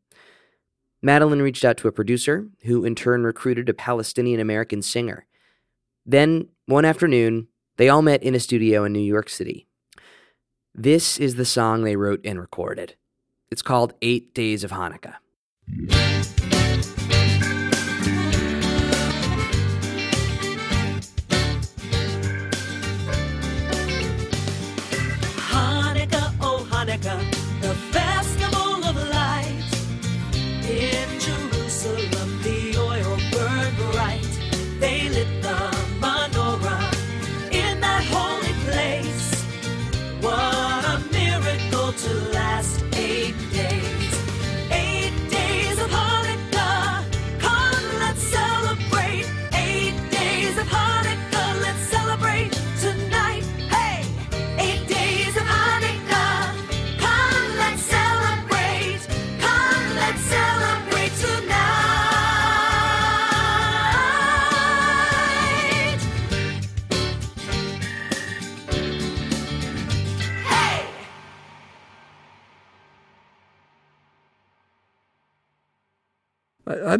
Madeline 1.02 1.42
reached 1.42 1.64
out 1.64 1.76
to 1.78 1.88
a 1.88 1.92
producer, 1.92 2.48
who 2.64 2.84
in 2.84 2.94
turn 2.94 3.24
recruited 3.24 3.68
a 3.68 3.74
Palestinian 3.74 4.40
American 4.40 4.82
singer. 4.82 5.26
Then, 6.04 6.48
one 6.66 6.84
afternoon, 6.84 7.48
they 7.76 7.88
all 7.88 8.02
met 8.02 8.22
in 8.22 8.34
a 8.34 8.40
studio 8.40 8.84
in 8.84 8.92
New 8.92 9.00
York 9.00 9.28
City. 9.28 9.68
This 10.74 11.18
is 11.18 11.36
the 11.36 11.44
song 11.44 11.82
they 11.82 11.96
wrote 11.96 12.20
and 12.24 12.40
recorded. 12.40 12.96
It's 13.50 13.62
called 13.62 13.94
Eight 14.02 14.34
Days 14.34 14.64
of 14.64 14.72
Hanukkah. 14.72 15.14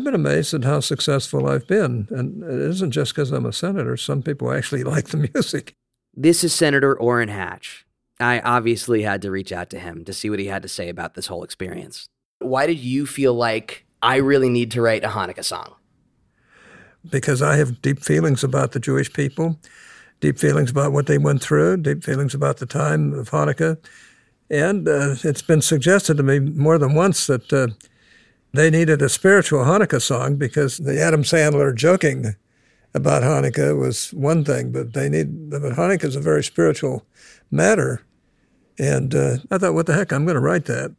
Been 0.08 0.14
amazed 0.14 0.54
at 0.54 0.64
how 0.64 0.80
successful 0.80 1.46
I've 1.46 1.66
been. 1.66 2.08
And 2.10 2.42
it 2.42 2.60
isn't 2.70 2.92
just 2.92 3.14
because 3.14 3.30
I'm 3.30 3.44
a 3.44 3.52
senator. 3.52 3.94
Some 3.98 4.22
people 4.22 4.50
actually 4.50 4.82
like 4.94 5.08
the 5.08 5.28
music. 5.34 5.74
This 6.14 6.42
is 6.42 6.54
Senator 6.54 6.98
Orrin 6.98 7.28
Hatch. 7.28 7.86
I 8.18 8.40
obviously 8.40 9.02
had 9.02 9.20
to 9.22 9.30
reach 9.30 9.52
out 9.52 9.68
to 9.70 9.78
him 9.78 10.06
to 10.06 10.14
see 10.14 10.30
what 10.30 10.38
he 10.38 10.46
had 10.46 10.62
to 10.62 10.68
say 10.68 10.88
about 10.88 11.14
this 11.14 11.26
whole 11.26 11.44
experience. 11.44 12.06
Why 12.38 12.66
did 12.66 12.78
you 12.78 13.04
feel 13.04 13.34
like 13.34 13.84
I 14.02 14.16
really 14.16 14.48
need 14.48 14.70
to 14.72 14.80
write 14.80 15.04
a 15.04 15.08
Hanukkah 15.08 15.44
song? 15.44 15.74
Because 17.10 17.42
I 17.42 17.56
have 17.56 17.82
deep 17.82 18.02
feelings 18.02 18.42
about 18.42 18.72
the 18.72 18.80
Jewish 18.80 19.12
people, 19.12 19.58
deep 20.20 20.38
feelings 20.38 20.70
about 20.70 20.92
what 20.92 21.06
they 21.06 21.18
went 21.18 21.42
through, 21.42 21.76
deep 21.78 22.02
feelings 22.02 22.34
about 22.34 22.56
the 22.56 22.66
time 22.66 23.12
of 23.12 23.30
Hanukkah. 23.30 23.76
And 24.50 24.88
uh, 24.88 25.16
it's 25.22 25.42
been 25.42 25.60
suggested 25.60 26.16
to 26.16 26.22
me 26.22 26.38
more 26.40 26.78
than 26.78 26.94
once 26.94 27.26
that 27.26 27.52
uh, 27.52 27.68
they 28.58 28.70
needed 28.70 29.02
a 29.02 29.08
spiritual 29.08 29.60
Hanukkah 29.60 30.02
song 30.02 30.36
because 30.36 30.78
the 30.78 31.00
Adam 31.00 31.22
Sandler 31.22 31.74
joking 31.74 32.34
about 32.94 33.22
Hanukkah 33.22 33.78
was 33.78 34.12
one 34.12 34.44
thing, 34.44 34.72
but 34.72 34.94
they 34.94 35.08
need, 35.08 35.50
but 35.50 35.62
Hanukkah 35.62 36.04
is 36.04 36.16
a 36.16 36.20
very 36.20 36.42
spiritual 36.42 37.06
matter. 37.50 38.02
And 38.78 39.14
uh, 39.14 39.36
I 39.50 39.58
thought, 39.58 39.74
what 39.74 39.86
the 39.86 39.94
heck, 39.94 40.12
I'm 40.12 40.24
going 40.24 40.34
to 40.34 40.40
write 40.40 40.64
that. 40.66 40.94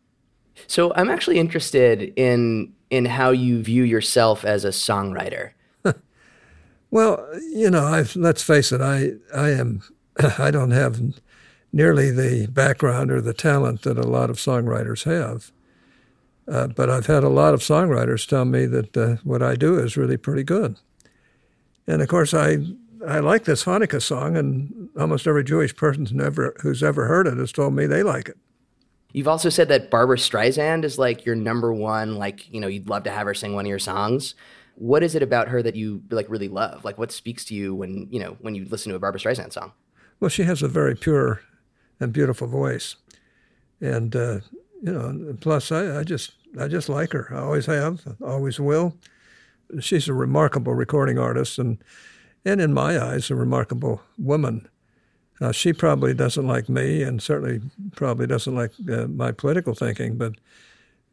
So 0.68 0.94
I'm 0.96 1.10
actually 1.10 1.40
interested 1.40 2.14
in 2.16 2.74
in 2.90 3.06
how 3.06 3.30
you 3.30 3.62
view 3.62 3.84
yourself 3.84 4.44
as 4.44 4.66
a 4.66 4.70
songwriter. 4.70 5.52
Well, 6.92 7.24
you 7.52 7.70
know, 7.70 7.86
I've, 7.86 8.16
let's 8.16 8.42
face 8.42 8.72
it, 8.72 8.82
I, 8.82 9.12
I 9.32 9.52
am, 9.52 9.84
I 10.40 10.50
don't 10.50 10.72
have 10.72 11.00
nearly 11.72 12.10
the 12.10 12.48
background 12.48 13.12
or 13.12 13.22
the 13.22 13.32
talent 13.32 13.84
that 13.84 14.00
a 14.00 14.08
lot 14.08 14.32
of 14.32 14.38
songwriters 14.38 15.04
have. 15.04 15.52
Uh, 16.50 16.68
but 16.68 16.90
I've 16.90 17.06
had 17.06 17.24
a 17.24 17.30
lot 17.30 17.54
of 17.54 17.60
songwriters 17.60 18.28
tell 18.28 18.46
me 18.46 18.66
that 18.66 18.98
uh, 18.98 19.16
what 19.24 19.44
I 19.44 19.56
do 19.56 19.78
is 19.78 19.98
really 19.98 20.18
pretty 20.18 20.44
good. 20.44 20.78
And 21.86 22.02
of 22.02 22.08
course, 22.08 22.34
I 22.34 22.58
I 23.08 23.20
like 23.20 23.46
this 23.46 23.64
Hanukkah 23.64 24.02
song, 24.02 24.36
and 24.36 24.90
almost 24.98 25.28
every 25.28 25.44
Jewish 25.44 25.76
person 25.76 26.06
who's 26.06 26.22
ever, 26.22 26.56
who's 26.62 26.84
ever 26.84 27.06
heard 27.08 27.28
it 27.28 27.38
has 27.38 27.52
told 27.52 27.74
me 27.74 27.86
they 27.86 28.04
like 28.04 28.28
it. 28.30 28.38
You've 29.14 29.28
also 29.28 29.50
said 29.50 29.70
that 29.70 29.90
Barbra 29.90 30.18
Streisand 30.18 30.84
is 30.84 31.00
like 31.00 31.26
your 31.26 31.36
number 31.36 31.74
one, 31.74 32.18
like, 32.18 32.52
you 32.54 32.60
know, 32.60 32.68
you'd 32.68 32.90
love 32.90 33.04
to 33.04 33.12
have 33.12 33.26
her 33.26 33.34
sing 33.34 33.56
one 33.56 33.66
of 33.66 33.70
your 33.70 33.80
songs. 33.80 34.36
What 34.76 35.02
is 35.02 35.16
it 35.16 35.24
about 35.24 35.48
her 35.48 35.64
that 35.64 35.76
you 35.76 36.04
like 36.12 36.30
really 36.30 36.48
love? 36.48 36.86
Like 36.86 36.98
what 36.98 37.12
speaks 37.12 37.44
to 37.46 37.56
you 37.56 37.74
when, 37.74 38.08
you 38.12 38.20
know, 38.20 38.38
when 38.42 38.54
you 38.54 38.66
listen 38.66 38.92
to 38.92 38.96
a 38.96 39.00
Barbra 39.00 39.20
Streisand 39.20 39.54
song? 39.54 39.72
Well, 40.20 40.30
she 40.30 40.44
has 40.44 40.62
a 40.62 40.68
very 40.68 40.96
pure 40.96 41.42
and 42.00 42.14
beautiful 42.14 42.48
voice. 42.48 42.98
And, 43.82 44.16
uh, 44.16 44.40
you 44.82 44.92
know, 44.92 45.38
plus 45.40 45.72
I, 45.72 46.00
I 46.00 46.04
just 46.04 46.34
I 46.58 46.68
just 46.68 46.90
like 46.90 47.12
her. 47.12 47.30
I 47.32 47.40
always 47.40 47.66
have, 47.66 48.02
always 48.22 48.60
will. 48.60 48.96
She's 49.80 50.08
a 50.08 50.14
remarkable 50.14 50.74
recording 50.74 51.20
artist 51.20 51.60
and 51.60 51.84
and 52.46 52.62
in 52.62 52.74
my 52.74 52.98
eyes, 52.98 53.30
a 53.30 53.36
remarkable 53.36 54.02
woman. 54.18 54.68
Uh, 55.42 55.52
she 55.52 55.74
probably 55.74 56.14
doesn't 56.14 56.48
like 56.48 56.70
me, 56.70 57.04
and 57.04 57.22
certainly 57.22 57.62
probably 57.92 58.28
doesn't 58.28 58.56
like 58.56 58.72
uh, 58.92 59.08
my 59.08 59.32
political 59.32 59.74
thinking, 59.74 60.18
but 60.18 60.34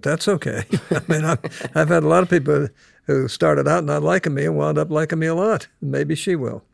that's 0.00 0.28
okay. 0.28 0.64
I 0.90 1.00
mean, 1.08 1.24
I've, 1.24 1.70
I've, 1.74 1.88
had 1.88 2.02
a 2.02 2.08
lot 2.08 2.22
of 2.22 2.30
people 2.30 2.68
who 3.04 3.28
started 3.28 3.68
out 3.68 3.84
not 3.84 4.02
liking 4.02 4.34
me 4.34 4.44
and 4.44 4.56
wound 4.56 4.78
up 4.78 4.90
liking 4.90 5.18
me 5.18 5.26
a 5.26 5.34
lot. 5.34 5.68
Maybe 5.80 6.14
she 6.14 6.36
will. 6.36 6.64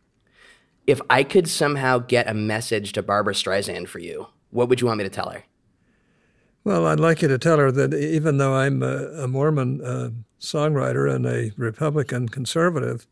If 0.86 1.00
I 1.08 1.22
could 1.24 1.48
somehow 1.48 1.98
get 1.98 2.28
a 2.28 2.34
message 2.34 2.92
to 2.92 3.02
Barbra 3.02 3.34
Streisand 3.34 3.88
for 3.88 4.00
you, 4.00 4.26
what 4.50 4.68
would 4.68 4.80
you 4.80 4.86
want 4.86 4.98
me 4.98 5.04
to 5.04 5.10
tell 5.10 5.30
her? 5.30 5.44
Well, 6.64 6.86
I'd 6.86 7.00
like 7.00 7.22
you 7.22 7.28
to 7.28 7.38
tell 7.38 7.58
her 7.58 7.72
that 7.72 7.92
even 7.94 8.38
though 8.38 8.54
I'm 8.54 8.82
a, 8.82 9.06
a 9.22 9.28
Mormon 9.28 9.84
uh, 9.84 10.10
songwriter 10.40 11.12
and 11.12 11.26
a 11.26 11.50
Republican 11.56 12.28
conservative, 12.28 13.06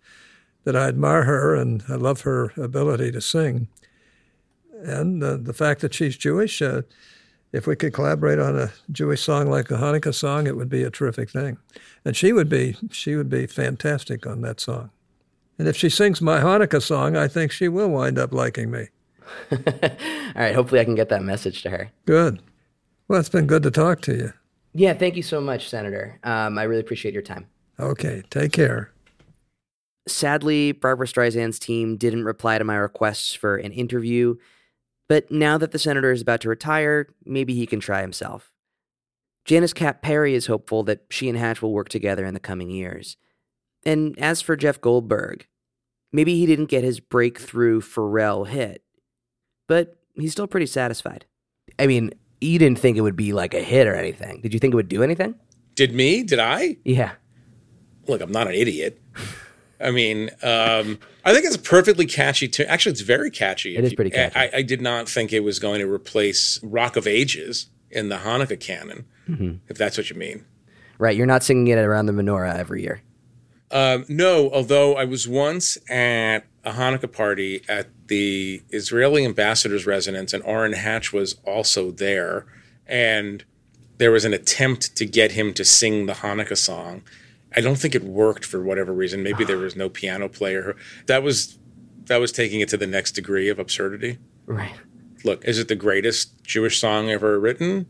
that 0.65 0.77
I 0.77 0.89
admire 0.89 1.25
her 1.25 1.55
and 1.55 1.83
I 1.89 1.95
love 1.95 2.21
her 2.23 2.53
ability 2.57 3.13
to 3.13 3.21
sing. 3.21 3.69
And 4.83 5.23
uh, 5.23 5.37
the 5.37 5.53
fact 5.53 5.81
that 5.81 5.95
she's 5.95 6.17
Jewish, 6.17 6.63
uh, 6.63 6.83
if 7.53 7.67
we 7.67 7.77
could 7.77 7.93
collaborate 7.93 8.39
on 8.39 8.59
a 8.59 8.71
Jewish 8.93 9.23
song 9.23 9.51
like 9.51 9.71
a 9.71 9.75
Hanukkah 9.75 10.15
song, 10.15 10.47
it 10.47 10.57
would 10.57 10.69
be 10.69 10.83
a 10.83 10.91
terrific 10.91 11.31
thing. 11.31 11.59
And 12.05 12.17
she 12.17 12.33
would 12.33 12.49
be 12.49 12.77
she 12.91 13.17
would 13.17 13.29
be 13.29 13.47
fantastic 13.47 14.27
on 14.27 14.43
that 14.43 14.61
song. 14.61 14.91
And 15.59 15.69
if 15.69 15.77
she 15.77 15.91
sings 15.91 16.23
my 16.23 16.41
Hanukkah 16.41 16.81
song, 16.81 17.17
I 17.17 17.29
think 17.29 17.53
she 17.53 17.69
will 17.69 17.89
wind 17.89 18.19
up 18.19 18.33
liking 18.33 18.71
me. 18.71 18.89
All 19.53 19.59
right, 20.35 20.55
hopefully 20.55 20.81
I 20.81 20.85
can 20.85 20.95
get 20.95 21.09
that 21.11 21.23
message 21.23 21.63
to 21.63 21.71
her. 21.71 21.91
Good. 22.07 22.41
Well, 23.11 23.19
it's 23.19 23.29
been 23.29 23.49
good 23.49 23.65
to 23.65 23.73
talk 23.73 24.03
to 24.03 24.15
you. 24.15 24.33
Yeah, 24.73 24.95
thank 24.95 25.17
you 25.17 25.25
so 25.25 25.41
much, 25.41 25.69
Senator. 25.69 26.21
Um, 26.23 26.57
I 26.57 26.63
really 26.63 26.81
appreciate 26.81 27.13
your 27.13 27.25
time. 27.25 27.49
Okay, 27.81 28.23
take 28.31 28.53
care. 28.53 28.93
Sadly, 30.07 30.71
Barbra 30.71 31.09
Streisand's 31.09 31.59
team 31.59 31.97
didn't 31.97 32.23
reply 32.23 32.57
to 32.57 32.63
my 32.63 32.77
requests 32.77 33.35
for 33.35 33.57
an 33.57 33.73
interview, 33.73 34.37
but 35.09 35.29
now 35.29 35.59
that 35.59 35.73
the 35.73 35.79
senator 35.81 36.13
is 36.13 36.23
about 36.23 36.41
to 36.43 36.49
retire, 36.49 37.09
maybe 37.25 37.53
he 37.53 37.67
can 37.67 37.81
try 37.81 38.01
himself. 38.01 38.53
Janice 39.45 39.73
Kapp 39.73 40.03
Perry 40.03 40.37
is 40.37 40.47
hopeful 40.47 40.85
that 40.85 41.07
she 41.11 41.29
and 41.29 41.37
Hatch 41.37 41.61
will 41.61 41.73
work 41.73 41.89
together 41.89 42.25
in 42.25 42.35
the 42.35 42.39
coming 42.39 42.71
years. 42.71 43.17
And 43.85 44.17
as 44.21 44.41
for 44.41 44.55
Jeff 44.55 44.81
Goldberg, 44.81 45.49
maybe 46.13 46.39
he 46.39 46.47
didn't 46.47 46.67
get 46.67 46.85
his 46.85 47.01
breakthrough 47.01 47.81
Pharrell 47.81 48.47
hit, 48.47 48.85
but 49.67 49.97
he's 50.15 50.31
still 50.31 50.47
pretty 50.47 50.67
satisfied. 50.67 51.27
I 51.77 51.89
mean, 51.89 52.13
you 52.41 52.59
didn't 52.59 52.79
think 52.79 52.97
it 52.97 53.03
would 53.03 53.17
be 53.17 53.33
like 53.33 53.55
a 53.55 53.61
hit 53.61 53.87
or 53.87 53.95
anything. 53.95 54.41
Did 54.41 54.55
you 54.55 54.61
think 54.61 54.73
it 54.73 54.77
would 54.77 54.89
do 54.89 55.03
anything? 55.03 55.35
Did 55.75 55.95
me? 55.95 56.23
Did 56.23 56.39
I? 56.39 56.77
Yeah. 56.85 57.13
Look, 58.07 58.21
I'm 58.21 58.33
not 58.33 58.49
an 58.49 58.55
idiot. 58.55 59.01
I 59.81 59.91
mean, 59.91 60.31
um, 60.43 60.99
I 61.25 61.33
think 61.33 61.47
it's 61.47 61.57
a 61.57 61.61
perfectly 61.61 62.07
catchy 62.07 62.49
tune. 62.49 62.67
Actually, 62.69 62.93
it's 62.93 63.01
very 63.01 63.31
catchy. 63.31 63.77
It 63.77 63.85
is 63.85 63.95
pretty 63.95 64.11
catchy. 64.11 64.37
I, 64.37 64.51
I, 64.59 64.63
did 64.63 64.83
not 64.83 65.09
think 65.09 65.33
it 65.33 65.41
was 65.41 65.59
going 65.59 65.81
to 65.81 65.91
replace 65.91 66.63
Rock 66.63 66.97
of 66.97 67.07
Ages 67.07 67.67
in 67.91 68.11
the 68.11 68.17
Hanukkah 68.17 68.61
canon, 68.61 69.07
mm-hmm. 69.29 69.57
if 69.69 69.79
that's 69.79 69.97
what 69.97 70.11
you 70.11 70.17
mean. 70.17 70.45
Right. 70.99 71.17
You're 71.17 71.27
not 71.27 71.43
singing 71.43 71.69
it 71.69 71.79
around 71.79 72.07
the 72.07 72.13
menorah 72.13 72.57
every 72.57 72.83
year. 72.83 73.01
Um, 73.71 74.05
no, 74.09 74.51
although 74.51 74.97
I 74.97 75.05
was 75.05 75.27
once 75.27 75.79
at 75.89 76.41
a 76.65 76.73
Hanukkah 76.73 77.11
party 77.11 77.63
at 77.69 78.00
the 78.11 78.61
Israeli 78.71 79.25
ambassador's 79.25 79.87
residence, 79.87 80.35
and 80.35 80.43
Orrin 80.43 80.73
Hatch 80.73 81.13
was 81.13 81.37
also 81.47 81.93
there. 81.93 82.45
And 82.85 83.45
there 83.99 84.11
was 84.11 84.25
an 84.25 84.35
attempt 84.35 84.97
to 84.97 85.07
get 85.07 85.33
him 85.33 85.55
to 85.55 85.65
sing 85.65 86.07
the 86.07 86.15
Hanukkah 86.15 86.57
song. 86.57 87.03
I 87.55 87.61
don't 87.61 87.77
think 87.77 87.95
it 87.95 88.03
worked 88.03 88.45
for 88.45 88.63
whatever 88.63 88.93
reason. 88.93 89.23
Maybe 89.23 89.45
there 89.45 89.59
was 89.59 89.77
no 89.77 89.89
piano 89.89 90.29
player. 90.29 90.77
That 91.07 91.23
was 91.23 91.57
that 92.07 92.19
was 92.19 92.33
taking 92.33 92.61
it 92.61 92.69
to 92.71 92.77
the 92.77 92.87
next 92.89 93.13
degree 93.13 93.49
of 93.49 93.61
absurdity. 93.61 94.19
Right. 94.47 94.75
Look, 95.25 95.45
is 95.45 95.61
it 95.61 95.69
the 95.69 95.77
greatest 95.77 96.43
Jewish 96.43 96.81
song 96.81 97.11
ever 97.11 97.39
written? 97.39 97.87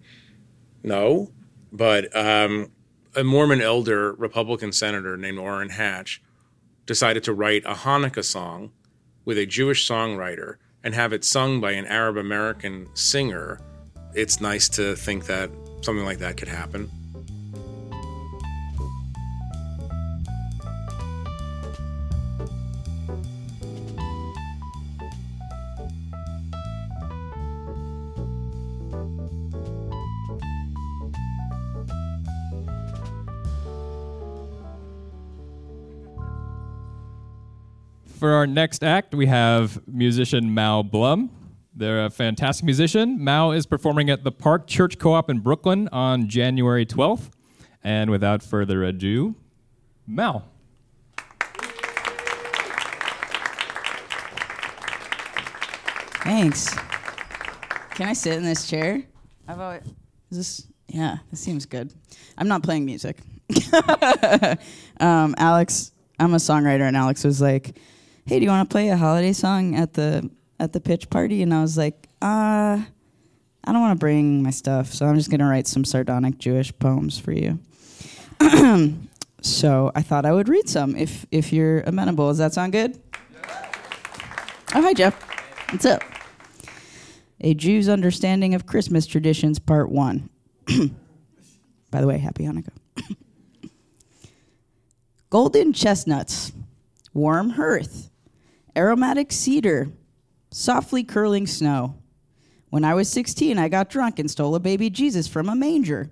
No, 0.83 1.31
but 1.73 2.15
um, 2.15 2.73
a 3.17 3.25
Mormon 3.25 3.63
elder, 3.63 4.13
Republican 4.13 4.73
senator 4.73 5.17
named 5.17 5.39
Orrin 5.39 5.71
Hatch, 5.71 6.21
decided 6.85 7.25
to 7.25 7.33
write 7.33 7.65
a 7.65 7.73
Hanukkah 7.73 8.25
song 8.25 8.73
with 9.31 9.39
a 9.39 9.47
Jewish 9.47 9.89
songwriter 9.89 10.57
and 10.83 10.93
have 10.93 11.13
it 11.13 11.25
sung 11.25 11.61
by 11.61 11.71
an 11.71 11.87
Arab 11.87 12.17
American 12.17 12.89
singer. 12.95 13.61
It's 14.13 14.41
nice 14.41 14.69
to 14.71 14.97
think 14.97 15.27
that 15.27 15.53
something 15.83 16.05
like 16.05 16.19
that 16.19 16.37
could 16.37 16.49
happen. 16.49 16.91
For 38.21 38.33
our 38.35 38.47
next 38.47 38.85
act, 38.85 39.15
we 39.15 39.25
have 39.29 39.81
musician 39.89 40.53
Mal 40.53 40.83
Blum. 40.83 41.31
They're 41.75 42.05
a 42.05 42.11
fantastic 42.11 42.67
musician. 42.67 43.25
Mal 43.25 43.53
is 43.53 43.65
performing 43.65 44.11
at 44.11 44.25
the 44.25 44.31
Park 44.31 44.67
Church 44.67 44.99
Co 44.99 45.15
op 45.15 45.31
in 45.31 45.39
Brooklyn 45.39 45.89
on 45.91 46.29
January 46.29 46.85
12th. 46.85 47.31
And 47.83 48.11
without 48.11 48.43
further 48.43 48.85
ado, 48.85 49.37
Mal. 50.07 50.45
Thanks. 56.23 56.75
Can 57.95 58.07
I 58.07 58.13
sit 58.13 58.35
in 58.35 58.43
this 58.43 58.69
chair? 58.69 59.03
I've 59.49 59.61
always, 59.61 59.81
is 60.31 60.37
this? 60.37 60.67
Yeah, 60.89 61.17
this 61.31 61.41
seems 61.41 61.65
good. 61.65 61.91
I'm 62.37 62.49
not 62.49 62.63
playing 62.63 62.85
music. 62.85 63.17
um, 65.01 65.35
Alex, 65.39 65.93
I'm 66.19 66.35
a 66.35 66.37
songwriter, 66.37 66.83
and 66.83 66.99
Alex 66.99 67.25
was 67.25 67.41
like, 67.41 67.79
"Hey, 68.27 68.39
do 68.39 68.45
you 68.45 68.51
want 68.51 68.69
to 68.69 68.73
play 68.73 68.89
a 68.89 68.97
holiday 68.97 69.33
song 69.33 69.75
at 69.75 69.95
the 69.95 70.31
at 70.59 70.73
the 70.73 70.81
pitch 70.81 71.11
party?" 71.11 71.43
And 71.43 71.53
I 71.53 71.63
was 71.63 71.77
like, 71.77 72.09
"Uh, 72.23 72.83
I 73.65 73.73
don't 73.73 73.81
want 73.81 73.99
to 73.99 74.01
bring 74.01 74.43
my 74.43 74.51
stuff, 74.51 74.93
so 74.93 75.07
I'm 75.07 75.17
just 75.17 75.31
gonna 75.31 75.49
write 75.49 75.67
some 75.67 75.85
sardonic 75.85 76.39
Jewish 76.39 76.73
poems 76.79 77.19
for 77.19 77.33
you." 77.33 77.59
So 79.43 79.91
I 79.95 80.03
thought 80.03 80.27
I 80.27 80.33
would 80.33 80.49
read 80.49 80.69
some 80.69 80.95
if 80.97 81.27
if 81.31 81.53
you're 81.53 81.81
amenable. 81.81 82.29
Does 82.29 82.39
that 82.39 82.53
sound 82.53 82.73
good? 82.73 83.01
Oh, 84.73 84.83
hi, 84.83 84.93
Jeff. 84.93 85.21
What's 85.73 85.87
up? 85.87 86.03
A 87.41 87.55
Jew's 87.55 87.89
Understanding 87.89 88.55
of 88.55 88.67
Christmas 88.67 89.07
Traditions, 89.07 89.59
Part 89.59 89.91
1. 89.91 90.29
By 91.91 92.01
the 92.01 92.07
way, 92.07 92.19
happy 92.19 92.45
Hanukkah. 92.45 92.69
Golden 95.31 95.73
chestnuts, 95.73 96.53
warm 97.15 97.51
hearth, 97.51 98.10
aromatic 98.77 99.33
cedar, 99.33 99.91
softly 100.51 101.05
curling 101.05 101.47
snow. 101.47 101.97
When 102.69 102.85
I 102.85 102.95
was 102.95 103.09
16, 103.09 103.59
I 103.59 103.69
got 103.69 103.91
drunk 103.91 104.19
and 104.19 104.31
stole 104.31 104.55
a 104.55 104.61
baby 104.61 104.91
Jesus 104.91 105.27
from 105.27 105.49
a 105.49 105.57
manger. 105.57 106.11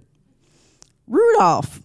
Rudolph, 1.07 1.83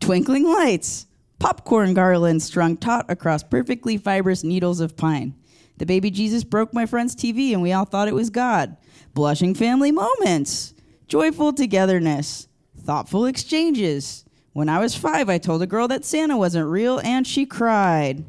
twinkling 0.00 0.44
lights, 0.44 1.06
popcorn 1.38 1.94
garlands 1.94 2.44
strung 2.44 2.76
taut 2.76 3.06
across 3.08 3.42
perfectly 3.42 3.96
fibrous 3.96 4.44
needles 4.44 4.80
of 4.80 4.96
pine. 4.96 5.34
The 5.78 5.86
baby 5.86 6.10
Jesus 6.10 6.44
broke 6.44 6.72
my 6.72 6.86
friend's 6.86 7.14
TV 7.14 7.52
and 7.52 7.62
we 7.62 7.72
all 7.72 7.84
thought 7.84 8.08
it 8.08 8.14
was 8.14 8.30
God. 8.30 8.76
Blushing 9.14 9.54
family 9.54 9.92
moments, 9.92 10.74
joyful 11.06 11.52
togetherness, 11.52 12.48
thoughtful 12.78 13.26
exchanges. 13.26 14.24
When 14.52 14.68
I 14.68 14.78
was 14.78 14.94
five, 14.94 15.28
I 15.28 15.38
told 15.38 15.62
a 15.62 15.66
girl 15.66 15.88
that 15.88 16.04
Santa 16.04 16.36
wasn't 16.36 16.68
real 16.68 16.98
and 17.00 17.26
she 17.26 17.44
cried. 17.44 18.24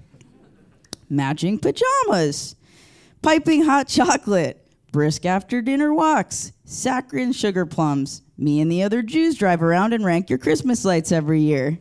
Matching 1.09 1.57
pajamas, 1.59 2.55
piping 3.21 3.63
hot 3.63 3.87
chocolate, 3.87 4.65
brisk 4.91 5.25
after 5.25 5.61
dinner 5.61 5.93
walks, 5.93 6.51
saccharine 6.65 7.31
sugar 7.31 7.65
plums. 7.65 8.23
Me 8.37 8.59
and 8.59 8.71
the 8.71 8.83
other 8.83 9.01
Jews 9.01 9.37
drive 9.37 9.63
around 9.63 9.93
and 9.93 10.03
rank 10.03 10.29
your 10.29 10.39
Christmas 10.39 10.83
lights 10.83 11.11
every 11.11 11.41
year. 11.41 11.79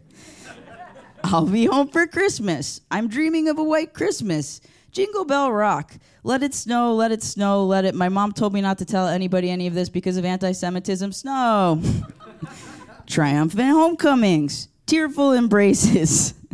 I'll 1.25 1.47
be 1.47 1.67
home 1.67 1.89
for 1.89 2.07
Christmas. 2.07 2.81
I'm 2.91 3.09
dreaming 3.09 3.49
of 3.49 3.59
a 3.59 3.65
white 3.65 3.95
Christmas. 3.95 4.61
Jingle 4.93 5.25
Bell 5.25 5.53
Rock. 5.53 5.93
Let 6.23 6.43
it 6.43 6.55
snow, 6.55 6.95
let 6.95 7.13
it 7.13 7.23
snow, 7.23 7.67
let 7.67 7.85
it. 7.85 7.95
My 7.95 8.09
mom 8.09 8.33
told 8.33 8.55
me 8.55 8.61
not 8.61 8.79
to 8.79 8.85
tell 8.85 9.09
anybody 9.09 9.51
any 9.51 9.67
of 9.67 9.75
this 9.75 9.89
because 9.89 10.17
of 10.17 10.25
anti 10.25 10.53
Semitism. 10.53 11.13
Snow. 11.13 11.83
Triumphant 13.07 13.71
homecomings. 13.71 14.69
Tearful 14.87 15.35
embraces. 15.35 16.33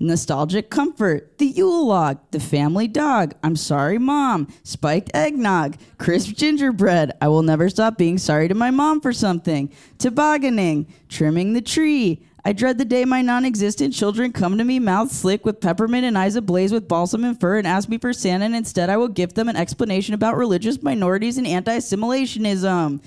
Nostalgic 0.00 0.70
comfort. 0.70 1.38
The 1.38 1.46
Yule 1.46 1.86
log. 1.86 2.18
The 2.30 2.40
family 2.40 2.88
dog. 2.88 3.34
I'm 3.42 3.56
sorry, 3.56 3.98
mom. 3.98 4.48
Spiked 4.62 5.10
eggnog. 5.14 5.76
Crisp 5.98 6.34
gingerbread. 6.34 7.12
I 7.20 7.28
will 7.28 7.42
never 7.42 7.68
stop 7.68 7.96
being 7.96 8.18
sorry 8.18 8.48
to 8.48 8.54
my 8.54 8.70
mom 8.70 9.00
for 9.00 9.12
something. 9.12 9.72
Tobogganing. 9.98 10.86
Trimming 11.08 11.52
the 11.52 11.62
tree. 11.62 12.24
I 12.46 12.52
dread 12.52 12.76
the 12.76 12.84
day 12.84 13.06
my 13.06 13.22
non 13.22 13.46
existent 13.46 13.94
children 13.94 14.30
come 14.30 14.58
to 14.58 14.64
me, 14.64 14.78
mouth 14.78 15.10
slick 15.10 15.46
with 15.46 15.62
peppermint 15.62 16.04
and 16.04 16.18
eyes 16.18 16.36
ablaze 16.36 16.72
with 16.72 16.86
balsam 16.86 17.24
and 17.24 17.40
fur, 17.40 17.56
and 17.56 17.66
ask 17.66 17.88
me 17.88 17.96
for 17.96 18.12
Santa, 18.12 18.44
and 18.44 18.54
instead 18.54 18.90
I 18.90 18.98
will 18.98 19.08
give 19.08 19.32
them 19.32 19.48
an 19.48 19.56
explanation 19.56 20.12
about 20.12 20.36
religious 20.36 20.82
minorities 20.82 21.38
and 21.38 21.46
anti 21.46 21.78
assimilationism. 21.78 23.02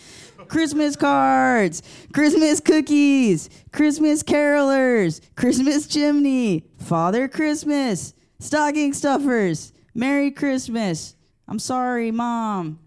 Christmas 0.47 0.95
cards, 0.95 1.83
Christmas 2.13 2.59
cookies, 2.59 3.49
Christmas 3.71 4.23
carolers, 4.23 5.21
Christmas 5.35 5.87
chimney, 5.87 6.65
Father 6.77 7.27
Christmas, 7.27 8.13
stocking 8.39 8.93
stuffers, 8.93 9.73
Merry 9.93 10.31
Christmas. 10.31 11.15
I'm 11.47 11.59
sorry, 11.59 12.11
Mom. 12.11 12.79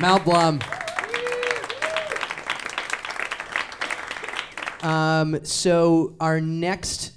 Mal 0.00 0.18
Blum. 0.18 0.60
Um, 4.82 5.44
so 5.44 6.14
our 6.20 6.40
next 6.40 7.12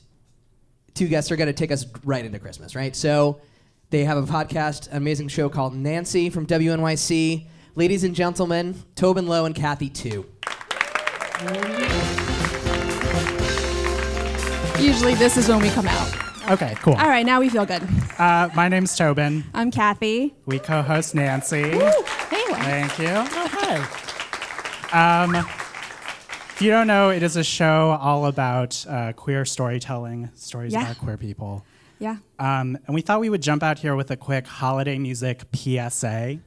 two 0.93 1.08
guests 1.08 1.32
are 1.32 1.36
going 1.36 1.47
to 1.47 1.54
take 1.54 1.71
us 1.71 1.86
right 2.04 2.23
into 2.23 2.39
Christmas, 2.39 2.76
right? 2.76 2.95
So 2.95 3.41
they 3.89 4.04
have 4.04 4.17
a 4.17 4.23
podcast, 4.23 4.89
an 4.91 4.97
amazing 4.97 5.28
show 5.30 5.50
called 5.50 5.76
Nancy 5.76 6.30
from 6.30 6.45
WNYC. 6.45 7.47
Ladies 7.76 8.04
and 8.04 8.15
gentlemen, 8.15 8.76
Tobin 8.95 9.28
Low 9.28 9.45
and 9.45 9.56
Kathy 9.56 9.89
Tu. 9.89 10.26
Usually 14.80 15.15
this 15.15 15.38
is 15.38 15.47
when 15.47 15.60
we 15.62 15.69
come 15.69 15.88
out. 15.88 16.52
Okay, 16.52 16.76
cool. 16.82 16.93
All 16.93 17.08
right, 17.08 17.26
now 17.26 17.39
we 17.39 17.50
feel 17.50 17.65
good. 17.65 17.84
Uh, 18.17 18.50
my 18.56 18.67
name's 18.69 18.95
Tobin. 18.95 19.43
I'm 19.54 19.69
Kathy. 19.71 20.34
We 20.45 20.60
co-host 20.60 21.13
Nancy. 21.15 21.62
Hey. 21.62 21.91
Thank 22.50 22.97
you. 23.00 23.08
Oh, 23.10 23.47
hi. 23.52 25.23
Um, 25.23 25.36
if 25.36 26.62
you 26.62 26.69
don't 26.71 26.88
know, 26.88 27.10
it 27.10 27.21
is 27.23 27.36
a 27.36 27.43
show 27.43 27.97
all 28.02 28.26
about 28.28 28.86
uh, 28.88 29.13
queer 29.13 29.45
storytelling, 29.45 30.30
stories 30.36 30.73
Yeah. 30.73 30.84
about 30.84 30.97
queer 31.00 31.17
people. 31.17 31.65
Yeah. 31.99 32.17
Um, 32.39 32.77
and 32.86 32.93
we 32.93 33.01
thought 33.01 33.19
we 33.19 33.29
would 33.29 33.41
jump 33.41 33.63
out 33.63 33.79
here 33.79 33.95
with 33.95 34.12
a 34.12 34.17
quick 34.17 34.47
holiday 34.47 34.97
music 34.97 35.43
PSA. 35.53 36.39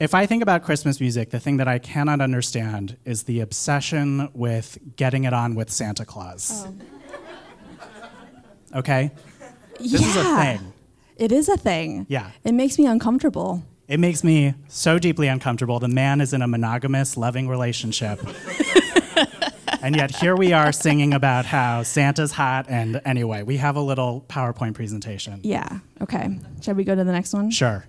If 0.00 0.14
I 0.14 0.26
think 0.26 0.42
about 0.42 0.62
Christmas 0.62 1.00
music, 1.00 1.30
the 1.30 1.40
thing 1.40 1.56
that 1.56 1.66
I 1.66 1.78
cannot 1.78 2.20
understand 2.20 2.96
is 3.04 3.24
the 3.24 3.40
obsession 3.40 4.28
with 4.32 4.78
getting 4.96 5.24
it 5.24 5.32
on 5.32 5.56
with 5.56 5.70
Santa 5.70 6.04
Claus. 6.04 6.68
Okay? 8.74 9.10
This 9.80 9.94
is 9.94 10.16
a 10.16 10.36
thing. 10.36 10.72
It 11.16 11.32
is 11.32 11.48
a 11.48 11.56
thing. 11.56 12.06
Yeah. 12.08 12.30
It 12.44 12.52
makes 12.52 12.78
me 12.78 12.86
uncomfortable. 12.86 13.64
It 13.88 13.98
makes 13.98 14.22
me 14.22 14.54
so 14.68 14.98
deeply 14.98 15.26
uncomfortable. 15.26 15.80
The 15.80 15.88
man 15.88 16.20
is 16.20 16.32
in 16.32 16.42
a 16.42 16.48
monogamous, 16.48 17.16
loving 17.16 17.48
relationship. 17.48 18.20
and 19.82 19.96
yet 19.96 20.14
here 20.16 20.36
we 20.36 20.52
are 20.52 20.72
singing 20.72 21.14
about 21.14 21.46
how 21.46 21.82
Santa's 21.82 22.32
hot. 22.32 22.66
And 22.68 23.00
anyway, 23.04 23.42
we 23.42 23.56
have 23.58 23.76
a 23.76 23.80
little 23.80 24.24
PowerPoint 24.28 24.74
presentation. 24.74 25.40
Yeah. 25.42 25.80
Okay. 26.00 26.38
Shall 26.60 26.74
we 26.74 26.84
go 26.84 26.94
to 26.94 27.04
the 27.04 27.12
next 27.12 27.32
one? 27.32 27.50
Sure. 27.50 27.84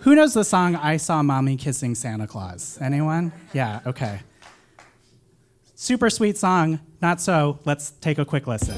Who 0.00 0.14
knows 0.14 0.32
the 0.32 0.44
song 0.44 0.76
I 0.76 0.96
Saw 0.96 1.22
Mommy 1.22 1.56
Kissing 1.56 1.94
Santa 1.94 2.26
Claus? 2.26 2.78
Anyone? 2.80 3.32
Yeah, 3.52 3.80
okay. 3.84 4.20
Super 5.74 6.08
sweet 6.08 6.38
song. 6.38 6.80
Not 7.02 7.20
so. 7.20 7.58
Let's 7.64 7.90
take 7.90 8.18
a 8.18 8.24
quick 8.24 8.46
listen. 8.46 8.76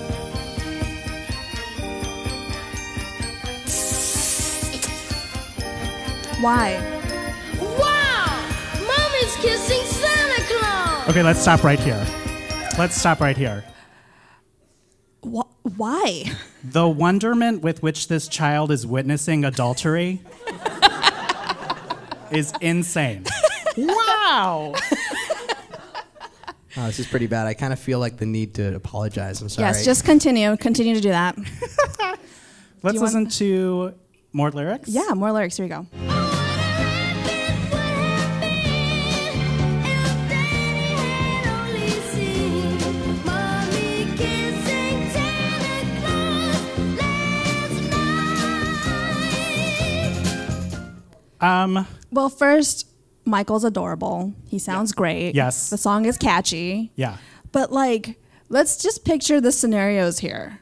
Why? 6.40 6.81
Wow! 7.61 8.49
Mommy's 8.81 9.37
kissing 9.37 9.61
Santa 9.61 9.68
Claus! 9.68 9.80
Okay, 11.11 11.25
let's 11.25 11.40
stop 11.40 11.64
right 11.64 11.81
here. 11.81 12.07
Let's 12.79 12.94
stop 12.94 13.18
right 13.20 13.37
here. 13.37 13.64
Wh- 15.25 15.42
why? 15.77 16.31
The 16.62 16.87
wonderment 16.87 17.62
with 17.62 17.83
which 17.83 18.07
this 18.07 18.29
child 18.29 18.70
is 18.70 18.87
witnessing 18.87 19.44
adultery 19.44 20.20
is 22.31 22.53
insane. 22.61 23.25
wow. 23.77 24.75
Oh, 26.77 26.87
this 26.87 27.01
is 27.01 27.09
pretty 27.09 27.27
bad. 27.27 27.49
I 27.49 27.55
kind 27.55 27.73
of 27.73 27.81
feel 27.81 27.99
like 27.99 28.16
the 28.18 28.27
need 28.27 28.55
to 28.55 28.77
apologize. 28.77 29.42
I'm 29.42 29.49
sorry. 29.49 29.66
Yes, 29.66 29.85
just 29.85 30.05
continue. 30.05 30.57
Continue 30.57 30.94
to 30.94 31.01
do 31.01 31.09
that. 31.09 31.37
Let's 31.37 31.51
you 31.99 32.16
want- 32.83 33.01
listen 33.01 33.27
to 33.27 33.94
more 34.33 34.53
lyrics. 34.53 34.88
Yeah, 34.88 35.09
more 35.16 35.33
lyrics. 35.33 35.57
Here 35.57 35.66
we 35.66 35.68
go. 35.68 36.19
Um, 51.40 51.87
Well, 52.12 52.29
first, 52.29 52.87
Michael's 53.24 53.64
adorable. 53.64 54.33
He 54.48 54.59
sounds 54.59 54.92
great. 54.92 55.35
Yes. 55.35 55.70
The 55.70 55.79
song 55.79 56.05
is 56.05 56.16
catchy. 56.16 56.92
yeah. 56.96 57.16
But 57.53 57.72
like, 57.72 58.18
let's 58.48 58.76
just 58.83 59.05
picture 59.05 59.40
the 59.40 59.50
scenarios 59.53 60.18
here. 60.20 60.61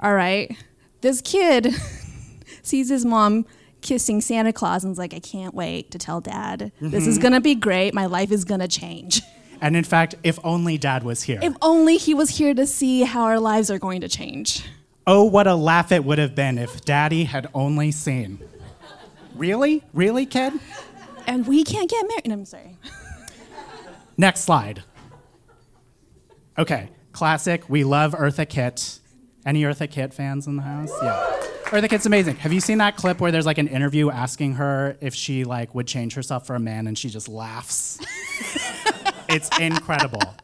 All 0.00 0.14
right. 0.14 0.54
This 1.00 1.20
kid 1.22 1.74
sees 2.62 2.88
his 2.90 3.04
mom 3.04 3.46
kissing 3.80 4.20
Santa 4.20 4.52
Claus 4.52 4.84
and 4.84 4.92
is 4.92 4.98
like, 4.98 5.14
I 5.14 5.20
can't 5.20 5.54
wait 5.54 5.90
to 5.92 5.98
tell 5.98 6.20
dad. 6.20 6.72
This 6.80 7.06
is 7.06 7.18
Mhm. 7.18 7.22
going 7.22 7.32
to 7.34 7.40
be 7.40 7.54
great. 7.54 7.94
My 7.94 8.06
life 8.06 8.30
is 8.32 8.44
going 8.44 8.60
to 8.60 8.68
change. 8.68 9.22
And 9.60 9.76
in 9.76 9.84
fact, 9.84 10.14
if 10.22 10.38
only 10.44 10.78
dad 10.78 11.02
was 11.02 11.22
here. 11.22 11.38
If 11.42 11.54
only 11.62 11.96
he 11.96 12.14
was 12.14 12.30
here 12.38 12.54
to 12.54 12.66
see 12.66 13.02
how 13.02 13.22
our 13.24 13.40
lives 13.40 13.70
are 13.70 13.78
going 13.78 14.00
to 14.02 14.08
change. 14.08 14.64
oh, 15.06 15.24
what 15.24 15.46
a 15.46 15.54
laugh 15.54 15.90
it 15.90 16.04
would 16.04 16.18
have 16.18 16.34
been 16.34 16.58
if 16.58 16.84
daddy 16.84 17.24
had 17.24 17.48
only 17.54 17.90
seen. 17.90 18.38
Really? 19.34 19.84
Really, 19.92 20.26
kid? 20.26 20.52
And 21.26 21.46
we 21.46 21.64
can't 21.64 21.90
get 21.90 22.06
married. 22.08 22.32
I'm 22.32 22.44
sorry. 22.44 22.76
Next 24.16 24.40
slide. 24.40 24.82
Okay, 26.58 26.90
classic. 27.12 27.68
We 27.68 27.84
love 27.84 28.12
Eartha 28.14 28.48
Kitt. 28.48 28.98
Any 29.46 29.62
Eartha 29.62 29.88
Kitt 29.90 30.12
fans 30.12 30.46
in 30.46 30.56
the 30.56 30.62
house? 30.62 30.90
Yeah. 31.02 31.36
Eartha 31.66 31.88
Kitt's 31.88 32.06
amazing. 32.06 32.36
Have 32.36 32.52
you 32.52 32.60
seen 32.60 32.78
that 32.78 32.96
clip 32.96 33.20
where 33.20 33.30
there's 33.30 33.46
like 33.46 33.58
an 33.58 33.68
interview 33.68 34.10
asking 34.10 34.54
her 34.54 34.96
if 35.00 35.14
she 35.14 35.44
like 35.44 35.74
would 35.74 35.86
change 35.86 36.14
herself 36.14 36.46
for 36.46 36.56
a 36.56 36.60
man 36.60 36.86
and 36.86 36.98
she 36.98 37.10
just 37.10 37.28
laughs? 37.28 37.98
it's 39.28 39.56
incredible. 39.58 40.34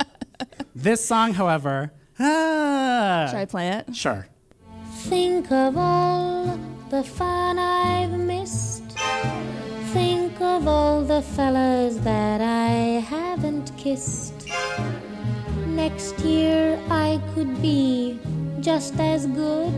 This 0.74 1.04
song, 1.04 1.32
however, 1.32 1.92
ah, 2.20 3.26
Should 3.30 3.38
I 3.38 3.46
play 3.46 3.68
it? 3.70 3.96
Sure. 3.96 4.26
Think 4.98 5.50
of 5.50 5.76
all 5.76 6.58
the 6.90 7.02
fun 7.02 7.58
I've 7.58 8.12
missed. 8.12 8.84
Think 9.92 10.40
of 10.40 10.68
all 10.68 11.02
the 11.02 11.22
fellas 11.22 11.96
that 11.98 12.40
I 12.40 13.00
haven't 13.00 13.76
kissed. 13.76 14.48
Next 15.66 16.18
year 16.20 16.78
I 16.88 17.20
could 17.34 17.60
be 17.62 18.18
just 18.60 18.98
as 18.98 19.26
good 19.26 19.72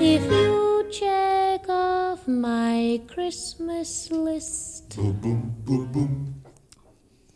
if 0.00 0.22
you 0.30 0.86
check 0.90 1.68
off 1.68 2.26
my 2.28 3.00
Christmas 3.08 4.10
list. 4.10 4.98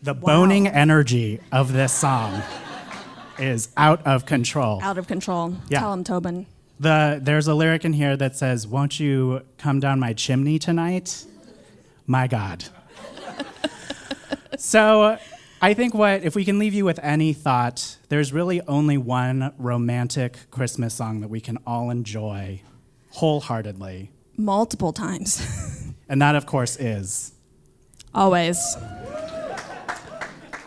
The 0.03 0.15
boning 0.15 0.69
energy 0.69 1.41
of 1.51 1.73
this 1.73 1.93
song 1.93 2.43
is 3.39 3.71
out 3.77 4.07
of 4.07 4.27
control. 4.27 4.81
Out 4.83 4.99
of 4.99 5.07
control. 5.07 5.57
Yeah. 5.69 5.81
Tell 5.81 5.93
him, 5.93 6.05
Tobin. 6.05 6.47
The 6.79 7.19
there's 7.23 7.47
a 7.49 7.55
lyric 7.55 7.85
in 7.85 7.93
here 7.95 8.17
that 8.17 8.37
says, 8.37 8.67
"Won't 8.67 9.01
you 9.01 9.43
come 9.59 9.81
down 9.81 9.99
my 9.99 10.13
chimney 10.13 10.59
tonight?" 10.59 11.25
My 12.07 12.27
God. 12.27 12.65
so, 14.59 15.19
I 15.61 15.75
think 15.75 15.95
what 15.95 16.23
if 16.23 16.37
we 16.37 16.45
can 16.45 16.59
leave 16.59 16.75
you 16.75 16.85
with 16.85 17.01
any 17.03 17.33
thought, 17.33 17.97
there's 18.09 18.33
really 18.33 18.61
only 18.63 18.99
one 18.99 19.53
romantic 19.59 20.51
Christmas 20.51 20.95
song 20.95 21.21
that 21.21 21.29
we 21.29 21.41
can 21.41 21.59
all 21.67 21.91
enjoy 21.91 22.61
wholeheartedly, 23.11 24.11
Multiple 24.37 24.93
times. 24.93 25.93
and 26.09 26.21
that, 26.21 26.37
of 26.37 26.45
course, 26.45 26.77
is 26.77 27.33
Always. 28.15 28.77